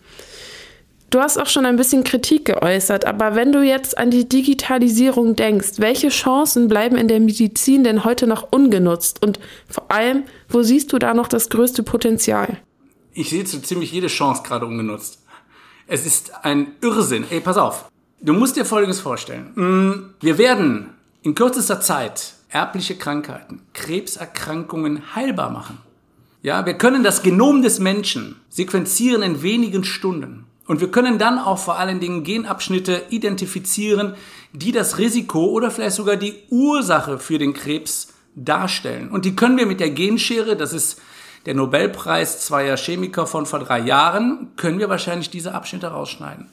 Du 1.10 1.20
hast 1.20 1.38
auch 1.38 1.46
schon 1.46 1.68
ein 1.68 1.76
bisschen 1.76 2.04
Kritik 2.04 2.46
geäußert, 2.46 3.06
aber 3.06 3.36
wenn 3.36 3.52
du 3.52 3.62
jetzt 3.62 4.00
an 4.00 4.10
die 4.10 4.28
Digitalisierung 4.28 5.36
denkst, 5.36 5.74
welche 5.78 6.10
Chancen 6.10 6.68
bleiben 6.68 6.98
in 6.98 7.08
der 7.08 7.20
Medizin 7.20 7.84
denn 7.84 8.04
heute 8.04 8.26
noch 8.26 8.52
ungenutzt 8.52 9.22
und 9.22 9.40
vor 9.70 9.92
allem, 9.92 10.24
wo 10.50 10.64
siehst 10.64 10.92
du 10.92 10.98
da 10.98 11.14
noch 11.14 11.28
das 11.28 11.50
größte 11.50 11.84
Potenzial? 11.84 12.58
Ich 13.14 13.30
sehe 13.30 13.46
so 13.46 13.60
ziemlich 13.60 13.92
jede 13.92 14.08
Chance 14.08 14.42
gerade 14.44 14.66
ungenutzt. 14.66 15.20
Es 15.86 16.08
ist 16.08 16.34
ein 16.44 16.74
Irrsinn. 16.82 17.26
Ey, 17.30 17.42
pass 17.42 17.58
auf. 17.58 17.86
Du 18.25 18.32
musst 18.32 18.56
dir 18.56 18.63
Folgendes 18.63 19.01
vorstellen. 19.01 19.51
Mm, 19.56 20.13
wir 20.22 20.38
werden 20.38 20.92
in 21.24 21.36
kürzester 21.36 21.82
Zeit 21.82 22.36
erbliche 22.48 22.96
Krankheiten, 22.96 23.62
Krebserkrankungen 23.74 25.13
heilbar 25.13 25.50
machen. 25.50 25.80
Ja, 26.42 26.65
wir 26.65 26.75
können 26.75 27.03
das 27.03 27.22
Genom 27.22 27.62
des 27.62 27.80
Menschen 27.80 28.38
sequenzieren 28.48 29.24
in 29.24 29.44
wenigen 29.44 29.84
Stunden. 29.84 30.46
Und 30.68 30.74
Und 30.74 30.80
wir 30.80 30.89
können 30.89 31.20
dann 31.20 31.38
auch 31.38 31.60
vor 31.60 31.77
allen 31.77 32.00
Dingen 32.00 32.24
Genabschnitte 32.24 33.03
identifizieren, 33.10 34.15
die 34.53 34.72
das 34.72 34.98
Risiko 34.98 35.48
oder 35.48 35.70
vielleicht 35.70 35.98
sogar 35.98 36.15
die 36.15 36.36
Ursache 36.50 37.20
für 37.20 37.38
den 37.38 37.53
Krebs 37.53 38.13
darstellen. 38.36 39.10
Und 39.10 39.25
die 39.25 39.36
können 39.36 39.58
wir 39.58 39.65
mit 39.65 39.82
der 39.82 39.89
Genschere, 39.89 40.56
das 40.56 40.72
ist 40.72 41.01
der 41.46 41.56
Nobelpreis 41.56 42.46
zweier 42.46 42.77
Chemiker 42.77 43.27
von 43.27 43.46
vor 43.46 43.60
drei 43.60 43.80
Jahren, 43.80 44.51
können 44.56 44.80
wir 44.80 44.88
wahrscheinlich 44.88 45.30
diese 45.30 45.53
Abschnitte 45.53 45.88
rausschneiden. 45.88 46.48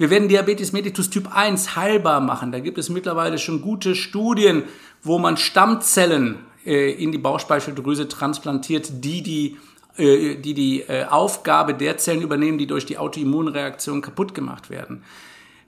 Wir 0.00 0.08
werden 0.08 0.28
Diabetes 0.28 0.72
mellitus 0.72 1.10
Typ 1.10 1.36
1 1.36 1.76
heilbar 1.76 2.22
machen. 2.22 2.52
Da 2.52 2.60
gibt 2.60 2.78
es 2.78 2.88
mittlerweile 2.88 3.36
schon 3.36 3.60
gute 3.60 3.94
Studien, 3.94 4.62
wo 5.02 5.18
man 5.18 5.36
Stammzellen 5.36 6.38
äh, 6.64 6.90
in 6.92 7.12
die 7.12 7.18
Bauchspeicheldrüse 7.18 8.08
transplantiert, 8.08 9.04
die 9.04 9.22
die 9.22 9.58
äh, 9.98 10.36
die 10.36 10.54
die 10.54 10.80
äh, 10.80 11.04
Aufgabe 11.04 11.74
der 11.74 11.98
Zellen 11.98 12.22
übernehmen, 12.22 12.56
die 12.56 12.66
durch 12.66 12.86
die 12.86 12.96
Autoimmunreaktion 12.96 14.00
kaputt 14.00 14.34
gemacht 14.34 14.70
werden. 14.70 15.04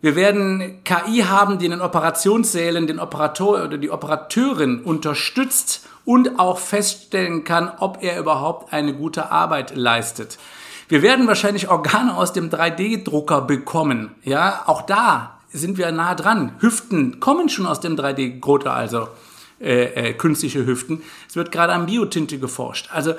Wir 0.00 0.16
werden 0.16 0.82
KI 0.82 1.24
haben, 1.28 1.58
die 1.58 1.66
in 1.66 1.72
den 1.72 1.82
Operationssälen 1.82 2.86
den 2.86 3.00
Operator 3.00 3.62
oder 3.62 3.76
die 3.76 3.90
Operateurin 3.90 4.80
unterstützt 4.80 5.86
und 6.06 6.40
auch 6.40 6.56
feststellen 6.56 7.44
kann, 7.44 7.70
ob 7.80 8.02
er 8.02 8.18
überhaupt 8.18 8.72
eine 8.72 8.94
gute 8.94 9.30
Arbeit 9.30 9.76
leistet. 9.76 10.38
Wir 10.92 11.00
werden 11.00 11.26
wahrscheinlich 11.26 11.70
Organe 11.70 12.14
aus 12.14 12.34
dem 12.34 12.50
3D-Drucker 12.50 13.40
bekommen. 13.40 14.10
Ja, 14.24 14.64
auch 14.66 14.82
da 14.82 15.38
sind 15.50 15.78
wir 15.78 15.90
nah 15.90 16.14
dran. 16.14 16.54
Hüften 16.58 17.18
kommen 17.18 17.48
schon 17.48 17.64
aus 17.64 17.80
dem 17.80 17.96
3D-Drucker, 17.96 18.74
also 18.74 19.08
äh, 19.58 19.84
äh, 19.84 20.12
künstliche 20.12 20.66
Hüften. 20.66 21.02
Es 21.30 21.34
wird 21.34 21.50
gerade 21.50 21.72
an 21.72 21.86
Biotinte 21.86 22.38
geforscht. 22.38 22.90
Also 22.92 23.14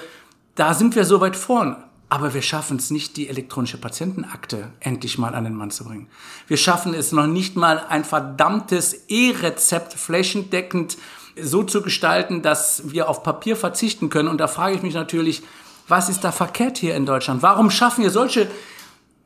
da 0.54 0.76
sind 0.76 0.96
wir 0.96 1.04
so 1.04 1.20
weit 1.20 1.36
vorn. 1.36 1.76
Aber 2.10 2.36
wir 2.36 2.44
schaffen 2.44 2.78
es 2.78 2.92
nicht, 2.92 3.18
die 3.18 3.28
elektronische 3.28 3.80
Patientenakte 3.80 4.68
endlich 4.80 5.18
mal 5.18 5.34
an 5.34 5.46
den 5.46 5.56
Mann 5.56 5.72
zu 5.72 5.86
bringen. 5.86 6.10
Wir 6.46 6.58
schaffen 6.58 6.94
es 6.94 7.12
noch 7.12 7.26
nicht 7.26 7.56
mal, 7.56 7.84
ein 7.90 8.04
verdammtes 8.04 9.06
E-Rezept 9.08 9.94
flächendeckend 9.94 10.98
so 11.42 11.64
zu 11.64 11.82
gestalten, 11.82 12.44
dass 12.44 12.92
wir 12.92 13.10
auf 13.10 13.24
Papier 13.24 13.56
verzichten 13.56 14.12
können. 14.12 14.30
Und 14.30 14.38
da 14.38 14.48
frage 14.48 14.76
ich 14.76 14.84
mich 14.84 14.94
natürlich, 14.94 15.42
was 15.88 16.10
ist 16.10 16.24
da 16.24 16.32
verkehrt 16.32 16.78
hier 16.78 16.96
in 16.96 17.06
Deutschland? 17.06 17.42
Warum 17.42 17.70
schaffen 17.70 18.04
wir 18.04 18.10
solche 18.12 18.48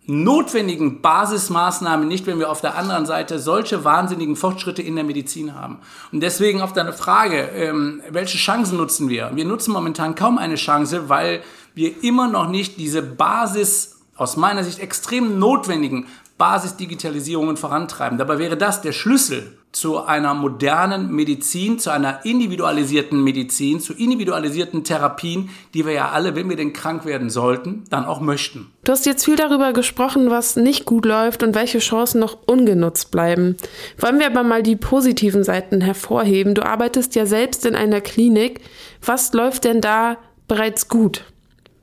notwendigen 0.08 1.02
Basismaßnahmen 1.02 2.08
nicht, 2.08 2.26
wenn 2.28 2.40
wir 2.40 2.50
auf 2.50 2.62
der 2.62 2.78
anderen 2.78 3.06
Seite 3.06 3.40
solche 3.40 3.84
wahnsinnigen 3.84 4.38
Fortschritte 4.38 4.82
in 4.82 4.96
der 4.96 5.04
Medizin 5.04 5.54
haben. 5.54 5.80
Und 6.14 6.22
deswegen 6.22 6.62
auf 6.62 6.72
deine 6.72 6.94
Frage, 6.94 7.42
ähm, 7.54 8.02
welche 8.10 8.38
Chancen 8.38 8.78
nutzen 8.78 9.10
wir? 9.10 9.32
Wir 9.36 9.44
nutzen 9.44 9.74
momentan 9.74 10.16
kaum 10.16 10.38
eine 10.38 10.56
Chance, 10.56 11.10
weil 11.10 11.44
wir 11.76 12.04
immer 12.04 12.30
noch 12.30 12.48
nicht 12.50 12.78
diese 12.78 13.02
Basis 13.02 13.98
aus 14.16 14.38
meiner 14.38 14.64
Sicht 14.64 14.80
extrem 14.80 15.40
notwendigen 15.40 16.08
Basisdigitalisierungen 16.38 17.58
vorantreiben. 17.58 18.18
Dabei 18.18 18.40
wäre 18.40 18.56
das 18.56 18.82
der 18.82 18.94
Schlüssel 18.94 19.58
zu 19.78 20.04
einer 20.04 20.34
modernen 20.34 21.12
Medizin, 21.12 21.78
zu 21.78 21.92
einer 21.92 22.26
individualisierten 22.26 23.24
Medizin, 23.24 23.80
zu 23.80 23.94
individualisierten 23.94 24.84
Therapien, 24.84 25.52
die 25.76 25.86
wir 25.86 25.94
ja 25.94 26.10
alle, 26.10 26.36
wenn 26.36 26.50
wir 26.50 26.56
denn 26.56 26.74
krank 26.74 27.06
werden 27.06 27.30
sollten, 27.30 27.84
dann 27.92 28.06
auch 28.06 28.20
möchten. 28.20 28.72
Du 28.84 28.92
hast 28.92 29.06
jetzt 29.06 29.26
viel 29.26 29.36
darüber 29.36 29.74
gesprochen, 29.74 30.32
was 30.32 30.56
nicht 30.56 30.86
gut 30.86 31.06
läuft 31.06 31.44
und 31.44 31.54
welche 31.54 31.78
Chancen 31.78 32.20
noch 32.20 32.40
ungenutzt 32.48 33.12
bleiben. 33.12 33.56
Wollen 34.00 34.18
wir 34.18 34.26
aber 34.26 34.42
mal 34.42 34.64
die 34.64 34.76
positiven 34.76 35.44
Seiten 35.44 35.82
hervorheben. 35.82 36.56
Du 36.56 36.66
arbeitest 36.66 37.14
ja 37.14 37.28
selbst 37.28 37.64
in 37.64 37.76
einer 37.76 38.02
Klinik. 38.02 38.62
Was 39.06 39.32
läuft 39.34 39.64
denn 39.66 39.80
da 39.80 40.18
bereits 40.48 40.88
gut? 40.88 41.24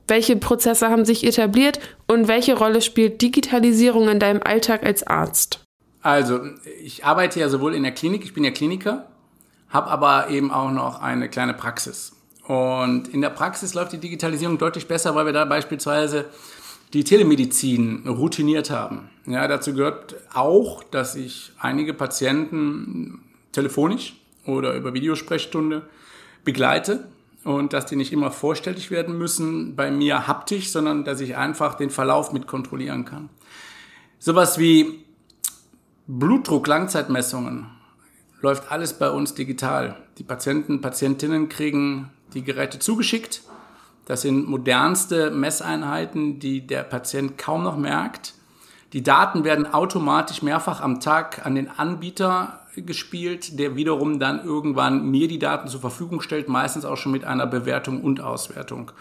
Welche 0.08 0.34
Prozesse 0.34 0.90
haben 0.90 1.04
sich 1.04 1.24
etabliert 1.24 1.78
und 2.08 2.26
welche 2.26 2.58
Rolle 2.58 2.82
spielt 2.82 3.22
Digitalisierung 3.22 4.08
in 4.08 4.18
deinem 4.18 4.42
Alltag 4.42 4.84
als 4.84 5.06
Arzt? 5.06 5.63
Also, 6.04 6.40
ich 6.82 7.06
arbeite 7.06 7.40
ja 7.40 7.48
sowohl 7.48 7.74
in 7.74 7.82
der 7.82 7.92
Klinik, 7.92 8.24
ich 8.24 8.34
bin 8.34 8.44
ja 8.44 8.50
Kliniker, 8.50 9.06
habe 9.70 9.90
aber 9.90 10.28
eben 10.28 10.50
auch 10.50 10.70
noch 10.70 11.00
eine 11.00 11.30
kleine 11.30 11.54
Praxis. 11.54 12.12
Und 12.46 13.08
in 13.08 13.22
der 13.22 13.30
Praxis 13.30 13.72
läuft 13.72 13.92
die 13.92 13.98
Digitalisierung 13.98 14.58
deutlich 14.58 14.86
besser, 14.86 15.14
weil 15.14 15.24
wir 15.24 15.32
da 15.32 15.46
beispielsweise 15.46 16.26
die 16.92 17.04
Telemedizin 17.04 18.06
routiniert 18.06 18.68
haben. 18.68 19.08
Ja, 19.24 19.48
dazu 19.48 19.72
gehört 19.72 20.16
auch, 20.34 20.84
dass 20.84 21.14
ich 21.14 21.52
einige 21.58 21.94
Patienten 21.94 23.22
telefonisch 23.52 24.14
oder 24.44 24.74
über 24.74 24.92
Videosprechstunde 24.92 25.88
begleite 26.44 27.08
und 27.44 27.72
dass 27.72 27.86
die 27.86 27.96
nicht 27.96 28.12
immer 28.12 28.30
vorstellig 28.30 28.90
werden 28.90 29.16
müssen 29.16 29.74
bei 29.74 29.90
mir 29.90 30.26
haptisch, 30.26 30.70
sondern 30.70 31.02
dass 31.04 31.22
ich 31.22 31.38
einfach 31.38 31.76
den 31.76 31.88
Verlauf 31.88 32.34
mit 32.34 32.46
kontrollieren 32.46 33.06
kann. 33.06 33.30
Sowas 34.18 34.58
wie 34.58 35.03
Blutdruck, 36.06 36.66
Langzeitmessungen, 36.66 37.64
läuft 38.42 38.70
alles 38.70 38.92
bei 38.92 39.08
uns 39.08 39.32
digital. 39.32 39.96
Die 40.18 40.22
Patienten, 40.22 40.82
Patientinnen 40.82 41.48
kriegen 41.48 42.10
die 42.34 42.44
Geräte 42.44 42.78
zugeschickt. 42.78 43.40
Das 44.04 44.20
sind 44.20 44.46
modernste 44.46 45.30
Messeinheiten, 45.30 46.40
die 46.40 46.66
der 46.66 46.82
Patient 46.82 47.38
kaum 47.38 47.62
noch 47.62 47.78
merkt. 47.78 48.34
Die 48.92 49.02
Daten 49.02 49.44
werden 49.44 49.72
automatisch 49.72 50.42
mehrfach 50.42 50.82
am 50.82 51.00
Tag 51.00 51.46
an 51.46 51.54
den 51.54 51.70
Anbieter 51.70 52.66
gespielt, 52.76 53.58
der 53.58 53.74
wiederum 53.74 54.20
dann 54.20 54.44
irgendwann 54.44 55.10
mir 55.10 55.26
die 55.26 55.38
Daten 55.38 55.68
zur 55.68 55.80
Verfügung 55.80 56.20
stellt, 56.20 56.50
meistens 56.50 56.84
auch 56.84 56.98
schon 56.98 57.12
mit 57.12 57.24
einer 57.24 57.46
Bewertung 57.46 58.02
und 58.02 58.20
Auswertung. 58.20 58.92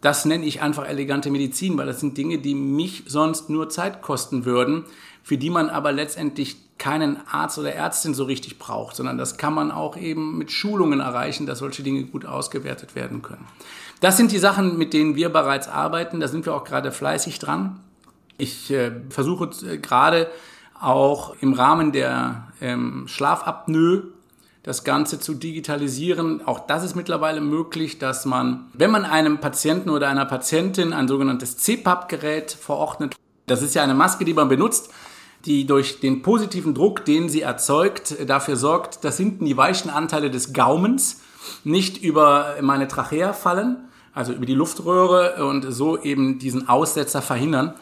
Das 0.00 0.24
nenne 0.24 0.44
ich 0.44 0.60
einfach 0.60 0.88
elegante 0.88 1.30
Medizin, 1.30 1.78
weil 1.78 1.86
das 1.86 2.00
sind 2.00 2.18
Dinge, 2.18 2.38
die 2.38 2.56
mich 2.56 3.04
sonst 3.06 3.48
nur 3.48 3.68
Zeit 3.68 4.02
kosten 4.02 4.44
würden, 4.44 4.84
für 5.22 5.38
die 5.38 5.50
man 5.50 5.70
aber 5.70 5.92
letztendlich 5.92 6.56
keinen 6.78 7.20
Arzt 7.30 7.58
oder 7.58 7.72
Ärztin 7.72 8.12
so 8.12 8.24
richtig 8.24 8.58
braucht, 8.58 8.96
sondern 8.96 9.16
das 9.16 9.36
kann 9.36 9.54
man 9.54 9.70
auch 9.70 9.96
eben 9.96 10.38
mit 10.38 10.50
Schulungen 10.50 11.00
erreichen, 11.00 11.46
dass 11.46 11.60
solche 11.60 11.82
Dinge 11.82 12.04
gut 12.04 12.26
ausgewertet 12.26 12.96
werden 12.96 13.22
können. 13.22 13.46
Das 14.00 14.16
sind 14.16 14.32
die 14.32 14.38
Sachen, 14.38 14.78
mit 14.78 14.92
denen 14.92 15.14
wir 15.14 15.28
bereits 15.28 15.68
arbeiten. 15.68 16.18
Da 16.18 16.26
sind 16.26 16.44
wir 16.44 16.54
auch 16.54 16.64
gerade 16.64 16.90
fleißig 16.90 17.38
dran. 17.38 17.78
Ich 18.36 18.72
äh, 18.72 18.90
versuche 19.10 19.50
äh, 19.64 19.78
gerade 19.78 20.28
auch 20.80 21.36
im 21.40 21.52
Rahmen 21.52 21.92
der 21.92 22.48
ähm, 22.60 23.04
Schlafapnoe 23.06 24.02
das 24.64 24.82
Ganze 24.82 25.20
zu 25.20 25.34
digitalisieren. 25.34 26.44
Auch 26.46 26.66
das 26.66 26.82
ist 26.82 26.96
mittlerweile 26.96 27.40
möglich, 27.40 27.98
dass 27.98 28.24
man, 28.24 28.66
wenn 28.72 28.90
man 28.90 29.04
einem 29.04 29.38
Patienten 29.38 29.90
oder 29.90 30.08
einer 30.08 30.26
Patientin 30.26 30.92
ein 30.92 31.06
sogenanntes 31.06 31.58
CPAP-Gerät 31.58 32.50
verordnet, 32.50 33.14
das 33.46 33.62
ist 33.62 33.74
ja 33.74 33.82
eine 33.82 33.94
Maske, 33.94 34.24
die 34.24 34.34
man 34.34 34.48
benutzt, 34.48 34.92
die 35.44 35.66
durch 35.66 36.00
den 36.00 36.22
positiven 36.22 36.74
Druck, 36.74 37.04
den 37.04 37.28
sie 37.28 37.42
erzeugt, 37.42 38.16
dafür 38.26 38.56
sorgt, 38.56 39.04
dass 39.04 39.16
hinten 39.16 39.44
die 39.44 39.56
weichen 39.56 39.90
Anteile 39.90 40.30
des 40.30 40.52
Gaumens 40.52 41.20
nicht 41.64 42.02
über 42.02 42.56
meine 42.60 42.88
Trachea 42.88 43.32
fallen, 43.32 43.88
also 44.14 44.32
über 44.32 44.46
die 44.46 44.54
Luftröhre 44.54 45.44
und 45.44 45.62
so 45.72 46.00
eben 46.00 46.38
diesen 46.38 46.68
Aussetzer 46.68 47.22
verhindern. 47.22 47.74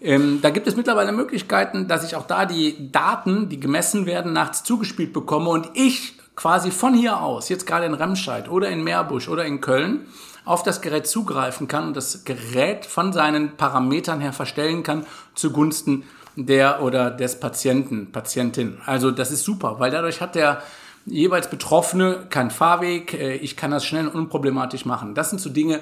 Ähm, 0.00 0.40
da 0.42 0.50
gibt 0.50 0.66
es 0.66 0.76
mittlerweile 0.76 1.12
Möglichkeiten, 1.12 1.88
dass 1.88 2.04
ich 2.04 2.16
auch 2.16 2.26
da 2.26 2.46
die 2.46 2.90
Daten, 2.90 3.48
die 3.48 3.60
gemessen 3.60 4.06
werden, 4.06 4.32
nachts 4.32 4.64
zugespielt 4.64 5.12
bekomme 5.12 5.50
und 5.50 5.70
ich 5.74 6.18
quasi 6.36 6.70
von 6.70 6.94
hier 6.94 7.22
aus, 7.22 7.48
jetzt 7.48 7.66
gerade 7.66 7.86
in 7.86 7.94
Remscheid 7.94 8.50
oder 8.50 8.68
in 8.68 8.82
Meerbusch 8.82 9.28
oder 9.28 9.44
in 9.44 9.60
Köln, 9.60 10.06
auf 10.44 10.62
das 10.62 10.82
Gerät 10.82 11.06
zugreifen 11.06 11.68
kann 11.68 11.86
und 11.86 11.96
das 11.96 12.24
Gerät 12.24 12.84
von 12.84 13.12
seinen 13.12 13.56
Parametern 13.56 14.20
her 14.20 14.32
verstellen 14.32 14.82
kann 14.82 15.06
zugunsten 15.34 16.04
der 16.36 16.82
oder 16.82 17.10
des 17.10 17.38
Patienten, 17.38 18.12
Patientin. 18.12 18.78
Also 18.86 19.10
das 19.10 19.30
ist 19.30 19.44
super, 19.44 19.76
weil 19.78 19.90
dadurch 19.90 20.20
hat 20.20 20.34
der 20.34 20.62
jeweils 21.06 21.48
Betroffene 21.48 22.26
keinen 22.30 22.50
Fahrweg. 22.50 23.14
Äh, 23.14 23.36
ich 23.36 23.56
kann 23.56 23.70
das 23.70 23.84
schnell 23.84 24.08
und 24.08 24.14
unproblematisch 24.14 24.84
machen. 24.84 25.14
Das 25.14 25.30
sind 25.30 25.40
so 25.40 25.50
Dinge, 25.50 25.80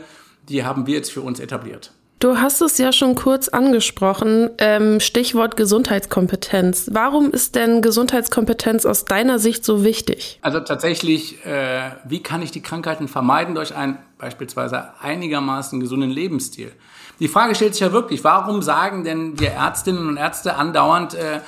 die 0.48 0.64
haben 0.64 0.86
wir 0.86 0.94
jetzt 0.94 1.12
für 1.12 1.20
uns 1.20 1.40
etabliert. 1.40 1.92
Du 2.18 2.38
hast 2.38 2.60
es 2.60 2.78
ja 2.78 2.92
schon 2.92 3.16
kurz 3.16 3.48
angesprochen, 3.48 4.48
ähm, 4.58 5.00
Stichwort 5.00 5.56
Gesundheitskompetenz. 5.56 6.90
Warum 6.92 7.32
ist 7.32 7.56
denn 7.56 7.82
Gesundheitskompetenz 7.82 8.86
aus 8.86 9.04
deiner 9.04 9.40
Sicht 9.40 9.64
so 9.64 9.82
wichtig? 9.82 10.38
Also 10.40 10.60
tatsächlich, 10.60 11.44
äh, 11.44 11.90
wie 12.04 12.22
kann 12.22 12.40
ich 12.40 12.52
die 12.52 12.62
Krankheiten 12.62 13.08
vermeiden 13.08 13.56
durch 13.56 13.74
einen 13.74 13.98
beispielsweise 14.18 14.90
einigermaßen 15.00 15.80
gesunden 15.80 16.10
Lebensstil? 16.10 16.70
Die 17.18 17.28
Frage 17.28 17.54
stellt 17.54 17.74
sich 17.74 17.82
ja 17.82 17.92
wirklich, 17.92 18.24
warum 18.24 18.62
sagen 18.62 19.04
denn 19.04 19.38
wir 19.38 19.50
Ärztinnen 19.50 20.08
und 20.08 20.16
Ärzte 20.16 20.56
andauernd, 20.56 21.14
äh, 21.14 21.40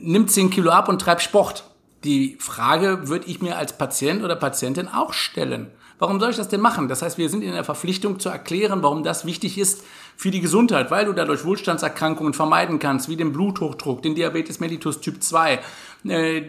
nimm 0.00 0.28
10 0.28 0.50
Kilo 0.50 0.70
ab 0.70 0.88
und 0.88 1.00
treib 1.00 1.20
Sport? 1.20 1.64
Die 2.04 2.36
Frage 2.40 3.08
würde 3.08 3.26
ich 3.26 3.42
mir 3.42 3.58
als 3.58 3.76
Patient 3.76 4.22
oder 4.22 4.36
Patientin 4.36 4.88
auch 4.88 5.12
stellen. 5.12 5.70
Warum 6.00 6.18
soll 6.18 6.30
ich 6.30 6.36
das 6.36 6.48
denn 6.48 6.62
machen? 6.62 6.88
Das 6.88 7.02
heißt, 7.02 7.18
wir 7.18 7.28
sind 7.28 7.42
in 7.42 7.52
der 7.52 7.62
Verpflichtung 7.62 8.18
zu 8.18 8.30
erklären, 8.30 8.82
warum 8.82 9.04
das 9.04 9.26
wichtig 9.26 9.58
ist 9.58 9.84
für 10.16 10.30
die 10.30 10.40
Gesundheit, 10.40 10.90
weil 10.90 11.04
du 11.04 11.12
dadurch 11.12 11.44
Wohlstandserkrankungen 11.44 12.32
vermeiden 12.32 12.78
kannst, 12.78 13.10
wie 13.10 13.16
den 13.16 13.34
Bluthochdruck, 13.34 14.02
den 14.02 14.14
Diabetes 14.14 14.60
mellitus 14.60 15.02
Typ 15.02 15.22
2, 15.22 15.60
äh, 16.08 16.42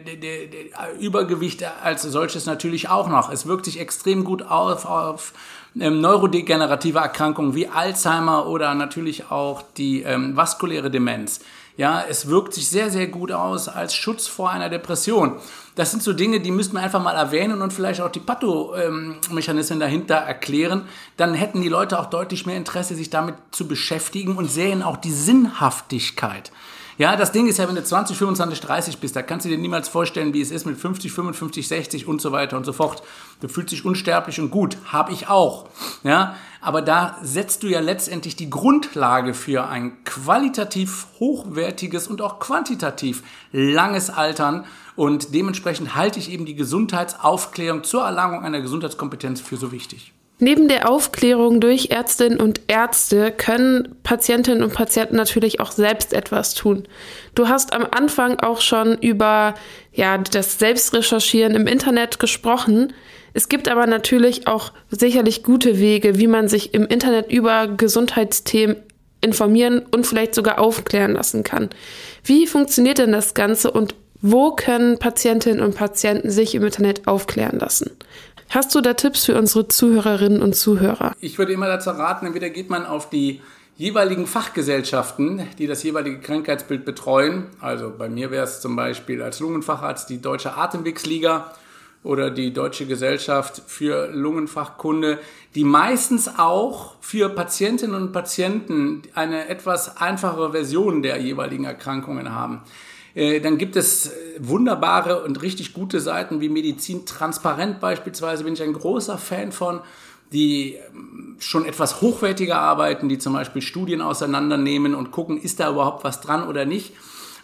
Übergewicht 1.01 1.65
als 1.83 2.03
solches 2.03 2.45
natürlich 2.45 2.87
auch 2.87 3.09
noch. 3.09 3.29
Es 3.29 3.45
wirkt 3.45 3.65
sich 3.65 3.77
extrem 3.81 4.23
gut 4.23 4.41
auf, 4.41 4.85
auf 4.85 5.33
ähm, 5.79 6.01
neurodegenerative 6.01 6.99
Erkrankungen 6.99 7.55
wie 7.55 7.67
Alzheimer 7.67 8.47
oder 8.47 8.73
natürlich 8.75 9.31
auch 9.31 9.63
die 9.77 10.01
ähm, 10.01 10.35
vaskuläre 10.35 10.91
Demenz. 10.91 11.41
Ja, 11.77 12.03
es 12.07 12.27
wirkt 12.27 12.53
sich 12.53 12.67
sehr, 12.67 12.89
sehr 12.89 13.07
gut 13.07 13.31
aus 13.31 13.67
als 13.69 13.95
Schutz 13.95 14.27
vor 14.27 14.49
einer 14.49 14.69
Depression. 14.69 15.37
Das 15.75 15.89
sind 15.89 16.03
so 16.03 16.11
Dinge, 16.11 16.41
die 16.41 16.51
müssten 16.51 16.75
wir 16.75 16.83
einfach 16.83 17.01
mal 17.01 17.15
erwähnen 17.15 17.61
und 17.61 17.71
vielleicht 17.71 18.01
auch 18.01 18.11
die 18.11 18.19
Pathomechanismen 18.19 19.79
dahinter 19.79 20.15
erklären. 20.15 20.83
Dann 21.15 21.33
hätten 21.33 21.61
die 21.61 21.69
Leute 21.69 21.97
auch 21.97 22.07
deutlich 22.07 22.45
mehr 22.45 22.57
Interesse, 22.57 22.93
sich 22.95 23.09
damit 23.09 23.35
zu 23.51 23.67
beschäftigen 23.67 24.35
und 24.35 24.51
sehen 24.51 24.83
auch 24.83 24.97
die 24.97 25.13
Sinnhaftigkeit. 25.13 26.51
Ja, 27.01 27.15
das 27.15 27.31
Ding 27.31 27.47
ist 27.47 27.57
ja, 27.57 27.67
wenn 27.67 27.73
du 27.73 27.83
20, 27.83 28.15
25, 28.15 28.59
30 28.61 28.97
bist, 28.99 29.15
da 29.15 29.23
kannst 29.23 29.47
du 29.47 29.49
dir 29.49 29.57
niemals 29.57 29.89
vorstellen, 29.89 30.35
wie 30.35 30.41
es 30.41 30.51
ist 30.51 30.67
mit 30.67 30.77
50, 30.77 31.11
55, 31.11 31.67
60 31.67 32.07
und 32.07 32.21
so 32.21 32.31
weiter 32.31 32.55
und 32.55 32.63
so 32.63 32.73
fort. 32.73 33.01
Du 33.39 33.47
fühlst 33.47 33.71
dich 33.71 33.85
unsterblich 33.85 34.39
und 34.39 34.51
gut. 34.51 34.77
Hab 34.85 35.11
ich 35.11 35.27
auch. 35.27 35.65
Ja, 36.03 36.35
aber 36.61 36.83
da 36.83 37.17
setzt 37.23 37.63
du 37.63 37.67
ja 37.69 37.79
letztendlich 37.79 38.35
die 38.35 38.51
Grundlage 38.51 39.33
für 39.33 39.67
ein 39.67 40.03
qualitativ 40.03 41.07
hochwertiges 41.19 42.07
und 42.07 42.21
auch 42.21 42.37
quantitativ 42.37 43.23
langes 43.51 44.11
Altern. 44.11 44.65
Und 44.95 45.33
dementsprechend 45.33 45.95
halte 45.95 46.19
ich 46.19 46.29
eben 46.29 46.45
die 46.45 46.53
Gesundheitsaufklärung 46.53 47.83
zur 47.83 48.03
Erlangung 48.03 48.43
einer 48.43 48.61
Gesundheitskompetenz 48.61 49.41
für 49.41 49.57
so 49.57 49.71
wichtig. 49.71 50.13
Neben 50.43 50.67
der 50.67 50.89
Aufklärung 50.89 51.61
durch 51.61 51.91
Ärztinnen 51.91 52.39
und 52.39 52.61
Ärzte 52.65 53.31
können 53.31 53.95
Patientinnen 54.01 54.63
und 54.63 54.73
Patienten 54.73 55.15
natürlich 55.15 55.59
auch 55.59 55.71
selbst 55.71 56.13
etwas 56.13 56.55
tun. 56.55 56.87
Du 57.35 57.47
hast 57.47 57.73
am 57.73 57.85
Anfang 57.91 58.39
auch 58.39 58.59
schon 58.59 58.97
über 58.97 59.53
ja, 59.93 60.17
das 60.17 60.57
Selbstrecherchieren 60.57 61.53
im 61.53 61.67
Internet 61.67 62.17
gesprochen. 62.17 62.91
Es 63.35 63.49
gibt 63.49 63.69
aber 63.69 63.85
natürlich 63.85 64.47
auch 64.47 64.71
sicherlich 64.89 65.43
gute 65.43 65.77
Wege, 65.77 66.17
wie 66.17 66.25
man 66.25 66.47
sich 66.47 66.73
im 66.73 66.87
Internet 66.87 67.31
über 67.31 67.67
Gesundheitsthemen 67.67 68.77
informieren 69.21 69.83
und 69.91 70.07
vielleicht 70.07 70.33
sogar 70.33 70.57
aufklären 70.57 71.11
lassen 71.11 71.43
kann. 71.43 71.69
Wie 72.23 72.47
funktioniert 72.47 72.97
denn 72.97 73.11
das 73.11 73.35
Ganze 73.35 73.69
und 73.69 73.93
wo 74.23 74.51
können 74.51 74.99
Patientinnen 74.99 75.63
und 75.63 75.75
Patienten 75.75 76.29
sich 76.29 76.53
im 76.55 76.63
Internet 76.63 77.07
aufklären 77.07 77.59
lassen? 77.59 77.91
Hast 78.51 78.75
du 78.75 78.81
da 78.81 78.93
Tipps 78.95 79.23
für 79.23 79.37
unsere 79.37 79.69
Zuhörerinnen 79.69 80.41
und 80.41 80.57
Zuhörer? 80.57 81.13
Ich 81.21 81.37
würde 81.37 81.53
immer 81.53 81.67
dazu 81.67 81.89
raten, 81.91 82.25
entweder 82.25 82.49
geht 82.49 82.69
man 82.69 82.85
auf 82.85 83.09
die 83.09 83.39
jeweiligen 83.77 84.27
Fachgesellschaften, 84.27 85.47
die 85.57 85.67
das 85.67 85.83
jeweilige 85.83 86.19
Krankheitsbild 86.19 86.83
betreuen. 86.83 87.45
Also 87.61 87.93
bei 87.97 88.09
mir 88.09 88.29
wäre 88.29 88.43
es 88.43 88.59
zum 88.59 88.75
Beispiel 88.75 89.21
als 89.21 89.39
Lungenfacharzt 89.39 90.09
die 90.09 90.21
Deutsche 90.21 90.57
Atemwegsliga 90.57 91.53
oder 92.03 92.29
die 92.29 92.51
Deutsche 92.51 92.85
Gesellschaft 92.87 93.61
für 93.67 94.07
Lungenfachkunde, 94.07 95.19
die 95.55 95.63
meistens 95.63 96.29
auch 96.37 96.95
für 96.99 97.29
Patientinnen 97.29 97.95
und 97.95 98.11
Patienten 98.11 99.03
eine 99.15 99.47
etwas 99.47 99.95
einfachere 99.95 100.51
Version 100.51 101.01
der 101.01 101.21
jeweiligen 101.21 101.63
Erkrankungen 101.63 102.35
haben. 102.35 102.63
Äh, 103.13 103.41
dann 103.41 103.57
gibt 103.57 103.75
es 103.75 104.07
äh, 104.07 104.11
wunderbare 104.39 105.23
und 105.23 105.41
richtig 105.41 105.73
gute 105.73 105.99
Seiten 105.99 106.41
wie 106.41 106.49
Medizin 106.49 107.05
Transparent 107.05 107.79
beispielsweise, 107.79 108.43
bin 108.43 108.53
ich 108.53 108.63
ein 108.63 108.73
großer 108.73 109.17
Fan 109.17 109.51
von, 109.51 109.81
die 110.31 110.75
ähm, 110.75 111.35
schon 111.39 111.65
etwas 111.65 112.01
hochwertiger 112.01 112.57
arbeiten, 112.57 113.09
die 113.09 113.17
zum 113.17 113.33
Beispiel 113.33 113.61
Studien 113.61 114.01
auseinandernehmen 114.01 114.95
und 114.95 115.11
gucken, 115.11 115.41
ist 115.41 115.59
da 115.59 115.69
überhaupt 115.69 116.03
was 116.03 116.21
dran 116.21 116.47
oder 116.47 116.65
nicht. 116.65 116.93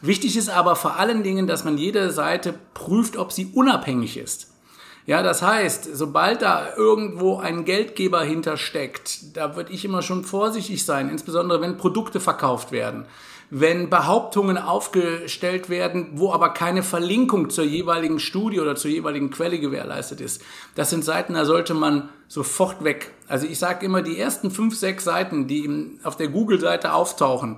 Wichtig 0.02 0.38
ist 0.38 0.50
aber 0.50 0.76
vor 0.76 0.98
allen 0.98 1.24
Dingen, 1.24 1.48
dass 1.48 1.64
man 1.64 1.78
jede 1.78 2.12
Seite 2.12 2.54
prüft, 2.74 3.18
ob 3.18 3.32
sie 3.32 3.48
unabhängig 3.54 4.18
ist. 4.18 4.54
Ja, 5.08 5.24
das 5.24 5.42
heißt, 5.42 5.90
sobald 5.94 6.44
da 6.44 6.76
irgendwo 6.76 7.38
ein 7.38 7.66
Geldgeber 7.66 8.22
hintersteckt, 8.22 9.36
da 9.36 9.56
würde 9.56 9.74
ich 9.74 9.84
immer 9.86 10.04
schon 10.04 10.24
vorsichtig 10.24 10.86
sein, 10.86 11.10
insbesondere 11.10 11.62
wenn 11.62 11.78
Produkte 11.78 12.20
verkauft 12.20 12.72
werden 12.72 13.08
wenn 13.50 13.90
Behauptungen 13.90 14.58
aufgestellt 14.58 15.70
werden, 15.70 16.10
wo 16.16 16.34
aber 16.34 16.50
keine 16.50 16.84
Verlinkung 16.84 17.50
zur 17.50 17.64
jeweiligen 17.64 18.20
Studie 18.20 18.60
oder 18.60 18.76
zur 18.76 18.92
jeweiligen 18.92 19.30
Quelle 19.30 19.60
gewährleistet 19.60 20.20
ist. 20.20 20.42
Das 20.76 20.90
sind 20.90 21.06
Seiten, 21.06 21.34
da 21.34 21.46
sollte 21.46 21.74
man 21.74 22.10
sofort 22.28 22.84
weg. 22.84 23.14
Also 23.28 23.48
ich 23.48 23.58
sage 23.58 23.86
immer, 23.86 24.02
die 24.02 24.20
ersten 24.20 24.52
fünf, 24.52 24.76
sechs 24.76 25.06
Seiten, 25.06 25.48
die 25.48 25.98
auf 26.04 26.18
der 26.18 26.28
Google-Seite 26.28 26.92
auftauchen, 26.92 27.58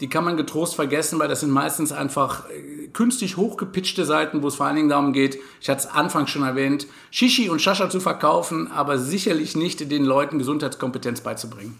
die 0.00 0.08
kann 0.08 0.24
man 0.24 0.36
getrost 0.36 0.74
vergessen, 0.74 1.18
weil 1.18 1.28
das 1.28 1.40
sind 1.40 1.50
meistens 1.50 1.92
einfach 1.92 2.48
äh, 2.50 2.88
künstlich 2.88 3.36
hochgepitchte 3.36 4.04
Seiten, 4.04 4.42
wo 4.42 4.48
es 4.48 4.56
vor 4.56 4.66
allen 4.66 4.76
Dingen 4.76 4.88
darum 4.88 5.12
geht, 5.12 5.38
ich 5.60 5.68
hatte 5.68 5.80
es 5.80 5.86
anfangs 5.86 6.30
schon 6.30 6.42
erwähnt, 6.42 6.86
Shishi 7.10 7.48
und 7.48 7.60
Shasha 7.60 7.90
zu 7.90 8.00
verkaufen, 8.00 8.70
aber 8.70 8.98
sicherlich 8.98 9.56
nicht 9.56 9.90
den 9.90 10.04
Leuten 10.04 10.38
Gesundheitskompetenz 10.38 11.20
beizubringen. 11.20 11.78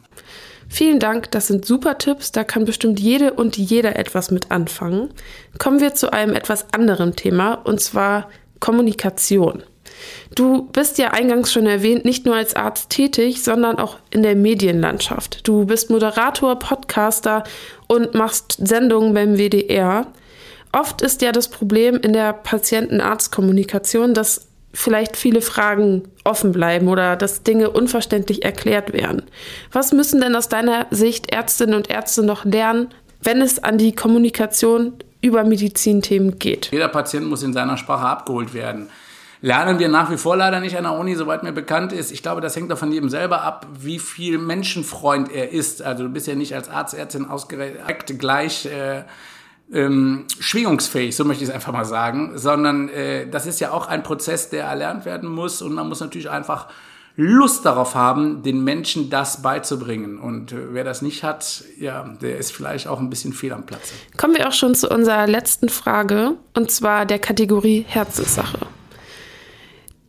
Vielen 0.70 1.00
Dank, 1.00 1.30
das 1.30 1.46
sind 1.46 1.64
super 1.64 1.96
Tipps, 1.96 2.30
da 2.30 2.44
kann 2.44 2.66
bestimmt 2.66 3.00
jede 3.00 3.32
und 3.32 3.56
jeder 3.56 3.96
etwas 3.96 4.30
mit 4.30 4.50
anfangen. 4.50 5.10
Kommen 5.58 5.80
wir 5.80 5.94
zu 5.94 6.12
einem 6.12 6.34
etwas 6.34 6.66
anderen 6.74 7.16
Thema, 7.16 7.54
und 7.54 7.80
zwar 7.80 8.28
Kommunikation. 8.60 9.62
Du 10.34 10.68
bist 10.72 10.98
ja 10.98 11.12
eingangs 11.12 11.52
schon 11.52 11.66
erwähnt, 11.66 12.04
nicht 12.04 12.26
nur 12.26 12.34
als 12.34 12.54
Arzt 12.54 12.90
tätig, 12.90 13.42
sondern 13.42 13.78
auch 13.78 13.96
in 14.10 14.22
der 14.22 14.36
Medienlandschaft. 14.36 15.46
Du 15.46 15.64
bist 15.64 15.90
Moderator, 15.90 16.58
Podcaster 16.58 17.44
und 17.86 18.14
machst 18.14 18.56
Sendungen 18.58 19.14
beim 19.14 19.36
WDR. 19.36 20.06
Oft 20.72 21.02
ist 21.02 21.22
ja 21.22 21.32
das 21.32 21.48
Problem 21.48 21.96
in 21.96 22.12
der 22.12 22.32
Patienten-Arzt-Kommunikation, 22.32 24.14
dass 24.14 24.48
vielleicht 24.74 25.16
viele 25.16 25.40
Fragen 25.40 26.02
offen 26.24 26.52
bleiben 26.52 26.88
oder 26.88 27.16
dass 27.16 27.42
Dinge 27.42 27.70
unverständlich 27.70 28.44
erklärt 28.44 28.92
werden. 28.92 29.22
Was 29.72 29.92
müssen 29.92 30.20
denn 30.20 30.36
aus 30.36 30.48
deiner 30.48 30.86
Sicht 30.90 31.32
Ärztinnen 31.32 31.74
und 31.74 31.90
Ärzte 31.90 32.22
noch 32.22 32.44
lernen, 32.44 32.88
wenn 33.22 33.40
es 33.40 33.62
an 33.62 33.78
die 33.78 33.94
Kommunikation 33.94 34.94
über 35.20 35.42
Medizinthemen 35.44 36.38
geht? 36.38 36.68
Jeder 36.70 36.88
Patient 36.88 37.26
muss 37.26 37.42
in 37.42 37.52
seiner 37.52 37.76
Sprache 37.76 38.06
abgeholt 38.06 38.54
werden. 38.54 38.88
Lernen 39.40 39.78
wir 39.78 39.88
nach 39.88 40.10
wie 40.10 40.16
vor 40.16 40.36
leider 40.36 40.60
nicht 40.60 40.76
an 40.76 40.84
der 40.84 40.94
Uni, 40.94 41.14
soweit 41.14 41.42
mir 41.42 41.52
bekannt 41.52 41.92
ist. 41.92 42.10
Ich 42.10 42.22
glaube, 42.22 42.40
das 42.40 42.56
hängt 42.56 42.72
auch 42.72 42.78
von 42.78 42.90
jedem 42.90 43.08
selber 43.08 43.42
ab, 43.42 43.66
wie 43.78 43.98
viel 43.98 44.38
Menschenfreund 44.38 45.30
er 45.30 45.52
ist. 45.52 45.82
Also 45.82 46.04
du 46.04 46.08
bist 46.10 46.26
ja 46.26 46.34
nicht 46.34 46.54
als 46.54 46.68
Arzt, 46.68 46.94
Ärztin 46.94 47.26
ausgerechnet 47.26 48.18
gleich 48.18 48.66
äh, 48.66 49.04
ähm, 49.72 50.24
schwingungsfähig, 50.40 51.14
so 51.14 51.24
möchte 51.24 51.44
ich 51.44 51.50
es 51.50 51.54
einfach 51.54 51.72
mal 51.72 51.84
sagen, 51.84 52.32
sondern 52.36 52.88
äh, 52.88 53.28
das 53.28 53.46
ist 53.46 53.60
ja 53.60 53.70
auch 53.70 53.86
ein 53.86 54.02
Prozess, 54.02 54.50
der 54.50 54.64
erlernt 54.64 55.04
werden 55.04 55.28
muss 55.28 55.62
und 55.62 55.74
man 55.74 55.88
muss 55.88 56.00
natürlich 56.00 56.30
einfach 56.30 56.68
Lust 57.16 57.66
darauf 57.66 57.96
haben, 57.96 58.44
den 58.44 58.62
Menschen 58.62 59.10
das 59.10 59.42
beizubringen. 59.42 60.18
Und 60.18 60.52
äh, 60.52 60.72
wer 60.72 60.84
das 60.84 61.02
nicht 61.02 61.24
hat, 61.24 61.64
ja, 61.78 62.04
der 62.20 62.38
ist 62.38 62.52
vielleicht 62.52 62.86
auch 62.86 63.00
ein 63.00 63.10
bisschen 63.10 63.32
fehl 63.32 63.52
am 63.52 63.66
Platz. 63.66 63.92
Kommen 64.16 64.36
wir 64.36 64.48
auch 64.48 64.52
schon 64.52 64.74
zu 64.74 64.88
unserer 64.88 65.26
letzten 65.26 65.68
Frage, 65.68 66.36
und 66.54 66.70
zwar 66.70 67.06
der 67.06 67.18
Kategorie 67.18 67.84
Herzenssache. 67.86 68.58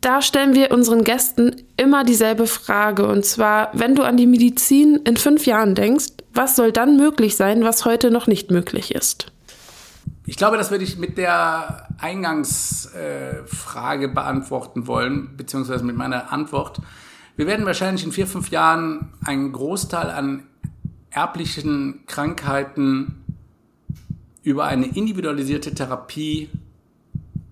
Da 0.01 0.21
stellen 0.21 0.55
wir 0.55 0.71
unseren 0.71 1.03
Gästen 1.03 1.63
immer 1.75 2.05
dieselbe 2.05 2.47
Frage, 2.47 3.05
und 3.05 3.25
zwar, 3.25 3.69
wenn 3.73 3.95
du 3.95 4.03
an 4.03 4.15
die 4.15 4.27
Medizin 4.27 4.95
in 5.03 5.17
fünf 5.17 5.45
Jahren 5.45 5.75
denkst, 5.75 6.07
was 6.33 6.55
soll 6.55 6.71
dann 6.71 6.95
möglich 6.95 7.35
sein, 7.35 7.63
was 7.63 7.83
heute 7.83 8.09
noch 8.09 8.27
nicht 8.27 8.49
möglich 8.49 8.95
ist? 8.95 9.33
Ich 10.25 10.37
glaube, 10.37 10.55
das 10.57 10.71
würde 10.71 10.85
ich 10.85 10.97
mit 10.97 11.17
der 11.17 11.89
Eingangsfrage 11.97 14.05
äh, 14.05 14.07
beantworten 14.07 14.87
wollen, 14.87 15.35
beziehungsweise 15.35 15.83
mit 15.83 15.97
meiner 15.97 16.31
Antwort. 16.31 16.79
Wir 17.35 17.47
werden 17.47 17.65
wahrscheinlich 17.65 18.05
in 18.05 18.11
vier, 18.11 18.27
fünf 18.27 18.51
Jahren 18.51 19.09
einen 19.25 19.51
Großteil 19.51 20.11
an 20.11 20.43
erblichen 21.09 22.05
Krankheiten 22.05 23.23
über 24.43 24.65
eine 24.65 24.85
individualisierte 24.85 25.73
Therapie 25.73 26.49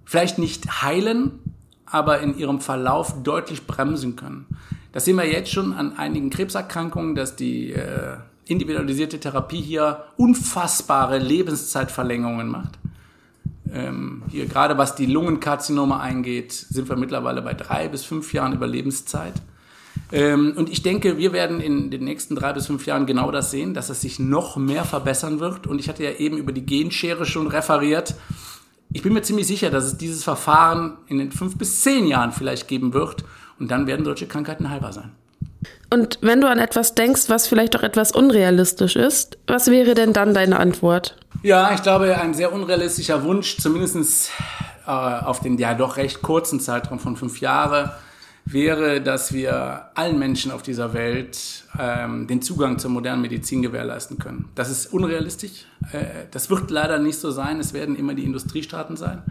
vielleicht 0.06 0.38
nicht 0.38 0.84
heilen, 0.84 1.40
aber 1.89 2.19
in 2.19 2.38
ihrem 2.38 2.60
Verlauf 2.60 3.23
deutlich 3.23 3.65
bremsen 3.67 4.15
können. 4.15 4.45
Das 4.91 5.06
sehen 5.06 5.15
wir 5.17 5.26
jetzt 5.26 5.52
schon 5.52 5.73
an 5.73 5.97
einigen 5.97 6.30
Krebserkrankungen, 6.30 7.15
dass 7.15 7.36
die 7.36 7.73
äh, 7.73 8.17
individualisierte 8.47 9.19
Therapie 9.19 9.62
hier 9.62 10.06
unfassbare 10.17 11.19
Lebenszeitverlängerungen 11.19 12.47
macht. 12.47 12.80
Ähm, 13.71 14.23
hier 14.30 14.45
gerade 14.45 14.78
was 14.78 14.95
die 14.95 15.06
Lungenkarzinome 15.06 16.00
eingeht, 16.00 16.54
sind 16.54 16.89
wir 16.89 16.95
mittlerweile 16.95 17.41
bei 17.41 17.54
drei 17.54 17.88
bis 17.88 18.04
fünf 18.04 18.34
Jahren 18.34 18.54
Überlebenszeit. 18.54 19.34
Ähm, 20.12 20.54
und 20.56 20.69
ich 20.69 20.84
denke, 20.84 21.17
wir 21.17 21.34
werden 21.34 21.60
in 21.60 21.91
den 21.91 22.04
nächsten 22.04 22.36
drei 22.36 22.54
bis 22.54 22.67
fünf 22.67 22.86
Jahren 22.86 23.06
genau 23.06 23.32
das 23.32 23.52
sehen, 23.52 23.73
dass 23.73 23.89
es 23.89 24.02
sich 24.02 24.19
noch 24.19 24.56
mehr 24.56 24.86
verbessern 24.86 25.39
wird. 25.39 25.67
Und 25.67 25.80
ich 25.80 25.89
hatte 25.89 26.04
ja 26.04 26.12
eben 26.12 26.38
über 26.38 26.54
die 26.54 26.65
Genschere 26.65 27.26
schon 27.26 27.47
referiert. 27.47 28.15
Ich 28.93 29.02
bin 29.02 29.13
mir 29.13 29.21
ziemlich 29.21 29.47
sicher, 29.47 29.69
dass 29.69 29.84
es 29.84 29.97
dieses 29.97 30.23
Verfahren 30.23 30.97
in 31.08 31.17
den 31.17 31.32
fünf 31.32 31.58
bis 31.58 31.82
zehn 31.82 32.08
Jahren 32.08 32.32
vielleicht 32.32 32.67
geben 32.67 32.93
wird. 32.93 33.23
Und 33.60 33.71
dann 33.71 33.88
werden 33.88 34.06
solche 34.06 34.28
Krankheiten 34.28 34.69
heilbar 34.69 34.93
sein. 34.93 35.12
Und 35.89 36.19
wenn 36.21 36.41
du 36.41 36.50
an 36.50 36.60
etwas 36.60 36.95
denkst, 36.95 37.23
was 37.28 37.47
vielleicht 37.47 37.76
auch 37.76 37.84
etwas 37.84 38.12
unrealistisch 38.12 38.95
ist, 38.95 39.38
was 39.47 39.67
wäre 39.67 39.93
denn 39.93 40.13
dann 40.13 40.34
deine 40.34 40.60
Antwort? 40.60 41.17
Ja, 41.43 41.73
ich 41.73 41.82
glaube, 41.82 42.17
ein 42.17 42.34
sehr 42.34 42.54
unrealistischer 42.54 43.23
Wunsch, 43.23 43.58
zumindest 43.58 44.32
äh, 44.86 44.91
auf 44.91 45.39
den 45.39 45.58
ja 45.58 45.73
doch 45.73 45.97
recht 45.97 46.21
kurzen 46.21 46.60
Zeitraum 46.60 47.00
von 47.00 47.15
fünf 47.15 47.39
Jahren, 47.39 47.91
wäre, 48.52 49.02
dass 49.02 49.34
wir 49.34 49.88
allen 49.94 50.20
Menschen 50.20 50.52
auf 50.52 50.62
dieser 50.62 50.94
Welt 50.94 51.66
ähm, 51.80 52.28
den 52.28 52.42
Zugang 52.42 52.80
zur 52.80 52.92
modernen 52.92 53.22
Medizin 53.22 53.62
gewährleisten 53.62 54.18
können. 54.18 54.50
Das 54.56 54.70
ist 54.70 54.94
unrealistisch. 54.94 55.66
Äh, 55.92 56.26
das 56.32 56.50
wird 56.50 56.72
leider 56.72 57.00
nicht 57.00 57.20
so 57.20 57.32
sein. 57.32 57.60
Es 57.60 57.74
werden 57.74 57.96
immer 57.96 58.14
die 58.14 58.24
Industriestaaten 58.24 58.96
sein. 58.96 59.22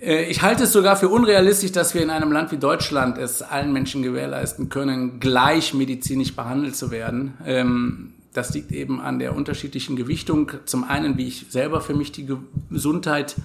Äh, 0.00 0.24
ich 0.24 0.42
halte 0.42 0.64
es 0.64 0.72
sogar 0.72 0.96
für 0.96 1.08
unrealistisch, 1.08 1.72
dass 1.72 1.94
wir 1.94 2.02
in 2.02 2.10
einem 2.10 2.30
Land 2.30 2.52
wie 2.52 2.58
Deutschland 2.58 3.18
es 3.18 3.42
allen 3.42 3.72
Menschen 3.72 4.02
gewährleisten 4.02 4.68
können, 4.68 5.18
gleich 5.18 5.74
medizinisch 5.74 6.36
behandelt 6.36 6.76
zu 6.76 6.90
werden. 6.90 7.34
Ähm, 7.44 8.12
das 8.32 8.52
liegt 8.52 8.72
eben 8.72 9.00
an 9.00 9.18
der 9.18 9.36
unterschiedlichen 9.36 9.96
Gewichtung. 9.96 10.50
Zum 10.66 10.84
einen, 10.84 11.16
wie 11.16 11.28
ich 11.28 11.46
selber 11.50 11.80
für 11.80 11.94
mich 11.94 12.10
die 12.10 12.28
Gesundheit 12.70 13.36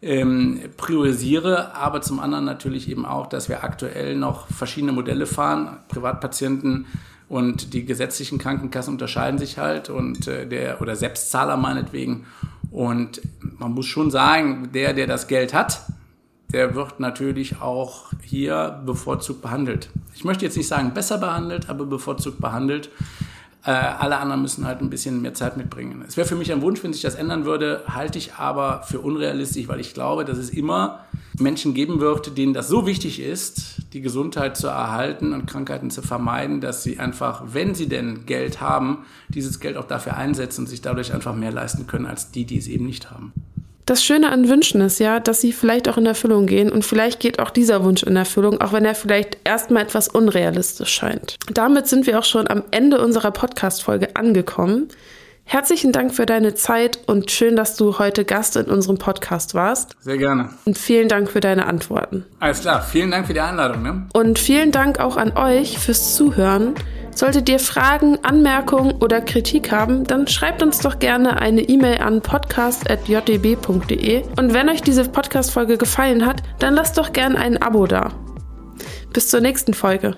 ähm, 0.00 0.60
priorisiere, 0.76 1.74
aber 1.74 2.00
zum 2.00 2.20
anderen 2.20 2.44
natürlich 2.44 2.88
eben 2.88 3.04
auch, 3.04 3.26
dass 3.26 3.48
wir 3.48 3.64
aktuell 3.64 4.16
noch 4.16 4.46
verschiedene 4.48 4.92
Modelle 4.92 5.26
fahren. 5.26 5.78
Privatpatienten 5.88 6.86
und 7.28 7.74
die 7.74 7.84
gesetzlichen 7.84 8.38
Krankenkassen 8.38 8.94
unterscheiden 8.94 9.38
sich 9.38 9.58
halt 9.58 9.90
und 9.90 10.28
äh, 10.28 10.46
der 10.46 10.80
oder 10.80 10.96
Selbstzahler 10.96 11.56
meinetwegen. 11.56 12.26
Und 12.70 13.20
man 13.58 13.72
muss 13.72 13.86
schon 13.86 14.10
sagen, 14.10 14.70
der, 14.72 14.92
der 14.92 15.06
das 15.06 15.26
Geld 15.26 15.52
hat, 15.52 15.82
der 16.52 16.74
wird 16.74 17.00
natürlich 17.00 17.60
auch 17.60 18.12
hier 18.22 18.80
bevorzugt 18.86 19.42
behandelt. 19.42 19.90
Ich 20.14 20.24
möchte 20.24 20.44
jetzt 20.44 20.56
nicht 20.56 20.68
sagen 20.68 20.94
besser 20.94 21.18
behandelt, 21.18 21.68
aber 21.68 21.84
bevorzugt 21.84 22.40
behandelt. 22.40 22.90
Äh, 23.68 23.72
alle 23.72 24.16
anderen 24.16 24.40
müssen 24.40 24.66
halt 24.66 24.80
ein 24.80 24.88
bisschen 24.88 25.20
mehr 25.20 25.34
Zeit 25.34 25.58
mitbringen. 25.58 26.02
Es 26.08 26.16
wäre 26.16 26.26
für 26.26 26.36
mich 26.36 26.50
ein 26.50 26.62
Wunsch, 26.62 26.82
wenn 26.82 26.94
sich 26.94 27.02
das 27.02 27.16
ändern 27.16 27.44
würde, 27.44 27.82
halte 27.86 28.16
ich 28.16 28.36
aber 28.36 28.82
für 28.84 29.00
unrealistisch, 29.00 29.68
weil 29.68 29.78
ich 29.78 29.92
glaube, 29.92 30.24
dass 30.24 30.38
es 30.38 30.48
immer 30.48 31.04
Menschen 31.38 31.74
geben 31.74 32.00
wird, 32.00 32.38
denen 32.38 32.54
das 32.54 32.68
so 32.68 32.86
wichtig 32.86 33.20
ist, 33.20 33.82
die 33.92 34.00
Gesundheit 34.00 34.56
zu 34.56 34.68
erhalten 34.68 35.34
und 35.34 35.44
Krankheiten 35.44 35.90
zu 35.90 36.00
vermeiden, 36.00 36.62
dass 36.62 36.82
sie 36.82 36.98
einfach, 36.98 37.42
wenn 37.52 37.74
sie 37.74 37.90
denn 37.90 38.24
Geld 38.24 38.62
haben, 38.62 39.04
dieses 39.28 39.60
Geld 39.60 39.76
auch 39.76 39.86
dafür 39.86 40.16
einsetzen 40.16 40.62
und 40.62 40.68
sich 40.68 40.80
dadurch 40.80 41.12
einfach 41.12 41.34
mehr 41.34 41.52
leisten 41.52 41.86
können 41.86 42.06
als 42.06 42.30
die, 42.30 42.46
die 42.46 42.56
es 42.56 42.68
eben 42.68 42.86
nicht 42.86 43.10
haben. 43.10 43.34
Das 43.88 44.04
Schöne 44.04 44.30
an 44.32 44.50
Wünschen 44.50 44.82
ist 44.82 44.98
ja, 44.98 45.18
dass 45.18 45.40
sie 45.40 45.50
vielleicht 45.50 45.88
auch 45.88 45.96
in 45.96 46.04
Erfüllung 46.04 46.44
gehen 46.44 46.70
und 46.70 46.84
vielleicht 46.84 47.20
geht 47.20 47.38
auch 47.38 47.48
dieser 47.48 47.84
Wunsch 47.84 48.02
in 48.02 48.16
Erfüllung, 48.16 48.60
auch 48.60 48.74
wenn 48.74 48.84
er 48.84 48.94
vielleicht 48.94 49.38
erstmal 49.44 49.82
etwas 49.82 50.08
unrealistisch 50.08 50.90
scheint. 50.90 51.36
Damit 51.54 51.86
sind 51.86 52.06
wir 52.06 52.18
auch 52.18 52.24
schon 52.24 52.50
am 52.50 52.64
Ende 52.70 53.00
unserer 53.00 53.30
Podcast-Folge 53.30 54.14
angekommen. 54.14 54.88
Herzlichen 55.44 55.92
Dank 55.92 56.14
für 56.14 56.26
deine 56.26 56.54
Zeit 56.54 56.98
und 57.06 57.30
schön, 57.30 57.56
dass 57.56 57.76
du 57.76 57.98
heute 57.98 58.26
Gast 58.26 58.56
in 58.56 58.66
unserem 58.66 58.98
Podcast 58.98 59.54
warst. 59.54 59.96
Sehr 60.00 60.18
gerne. 60.18 60.50
Und 60.66 60.76
vielen 60.76 61.08
Dank 61.08 61.30
für 61.30 61.40
deine 61.40 61.64
Antworten. 61.64 62.26
Alles 62.40 62.60
klar, 62.60 62.82
vielen 62.82 63.10
Dank 63.10 63.26
für 63.26 63.32
die 63.32 63.40
Einladung. 63.40 63.82
Ne? 63.82 64.06
Und 64.12 64.38
vielen 64.38 64.70
Dank 64.70 65.00
auch 65.00 65.16
an 65.16 65.34
euch 65.34 65.78
fürs 65.78 66.14
Zuhören. 66.14 66.74
Solltet 67.18 67.48
ihr 67.48 67.58
Fragen, 67.58 68.22
Anmerkungen 68.22 68.92
oder 69.00 69.20
Kritik 69.20 69.72
haben, 69.72 70.04
dann 70.04 70.28
schreibt 70.28 70.62
uns 70.62 70.78
doch 70.78 71.00
gerne 71.00 71.40
eine 71.40 71.62
E-Mail 71.62 71.98
an 71.98 72.20
podcast.jdb.de. 72.20 74.22
Und 74.38 74.54
wenn 74.54 74.68
euch 74.68 74.82
diese 74.82 75.02
Podcast-Folge 75.02 75.78
gefallen 75.78 76.24
hat, 76.24 76.44
dann 76.60 76.74
lasst 76.74 76.96
doch 76.96 77.12
gerne 77.12 77.36
ein 77.36 77.60
Abo 77.60 77.88
da. 77.88 78.12
Bis 79.12 79.30
zur 79.30 79.40
nächsten 79.40 79.74
Folge. 79.74 80.14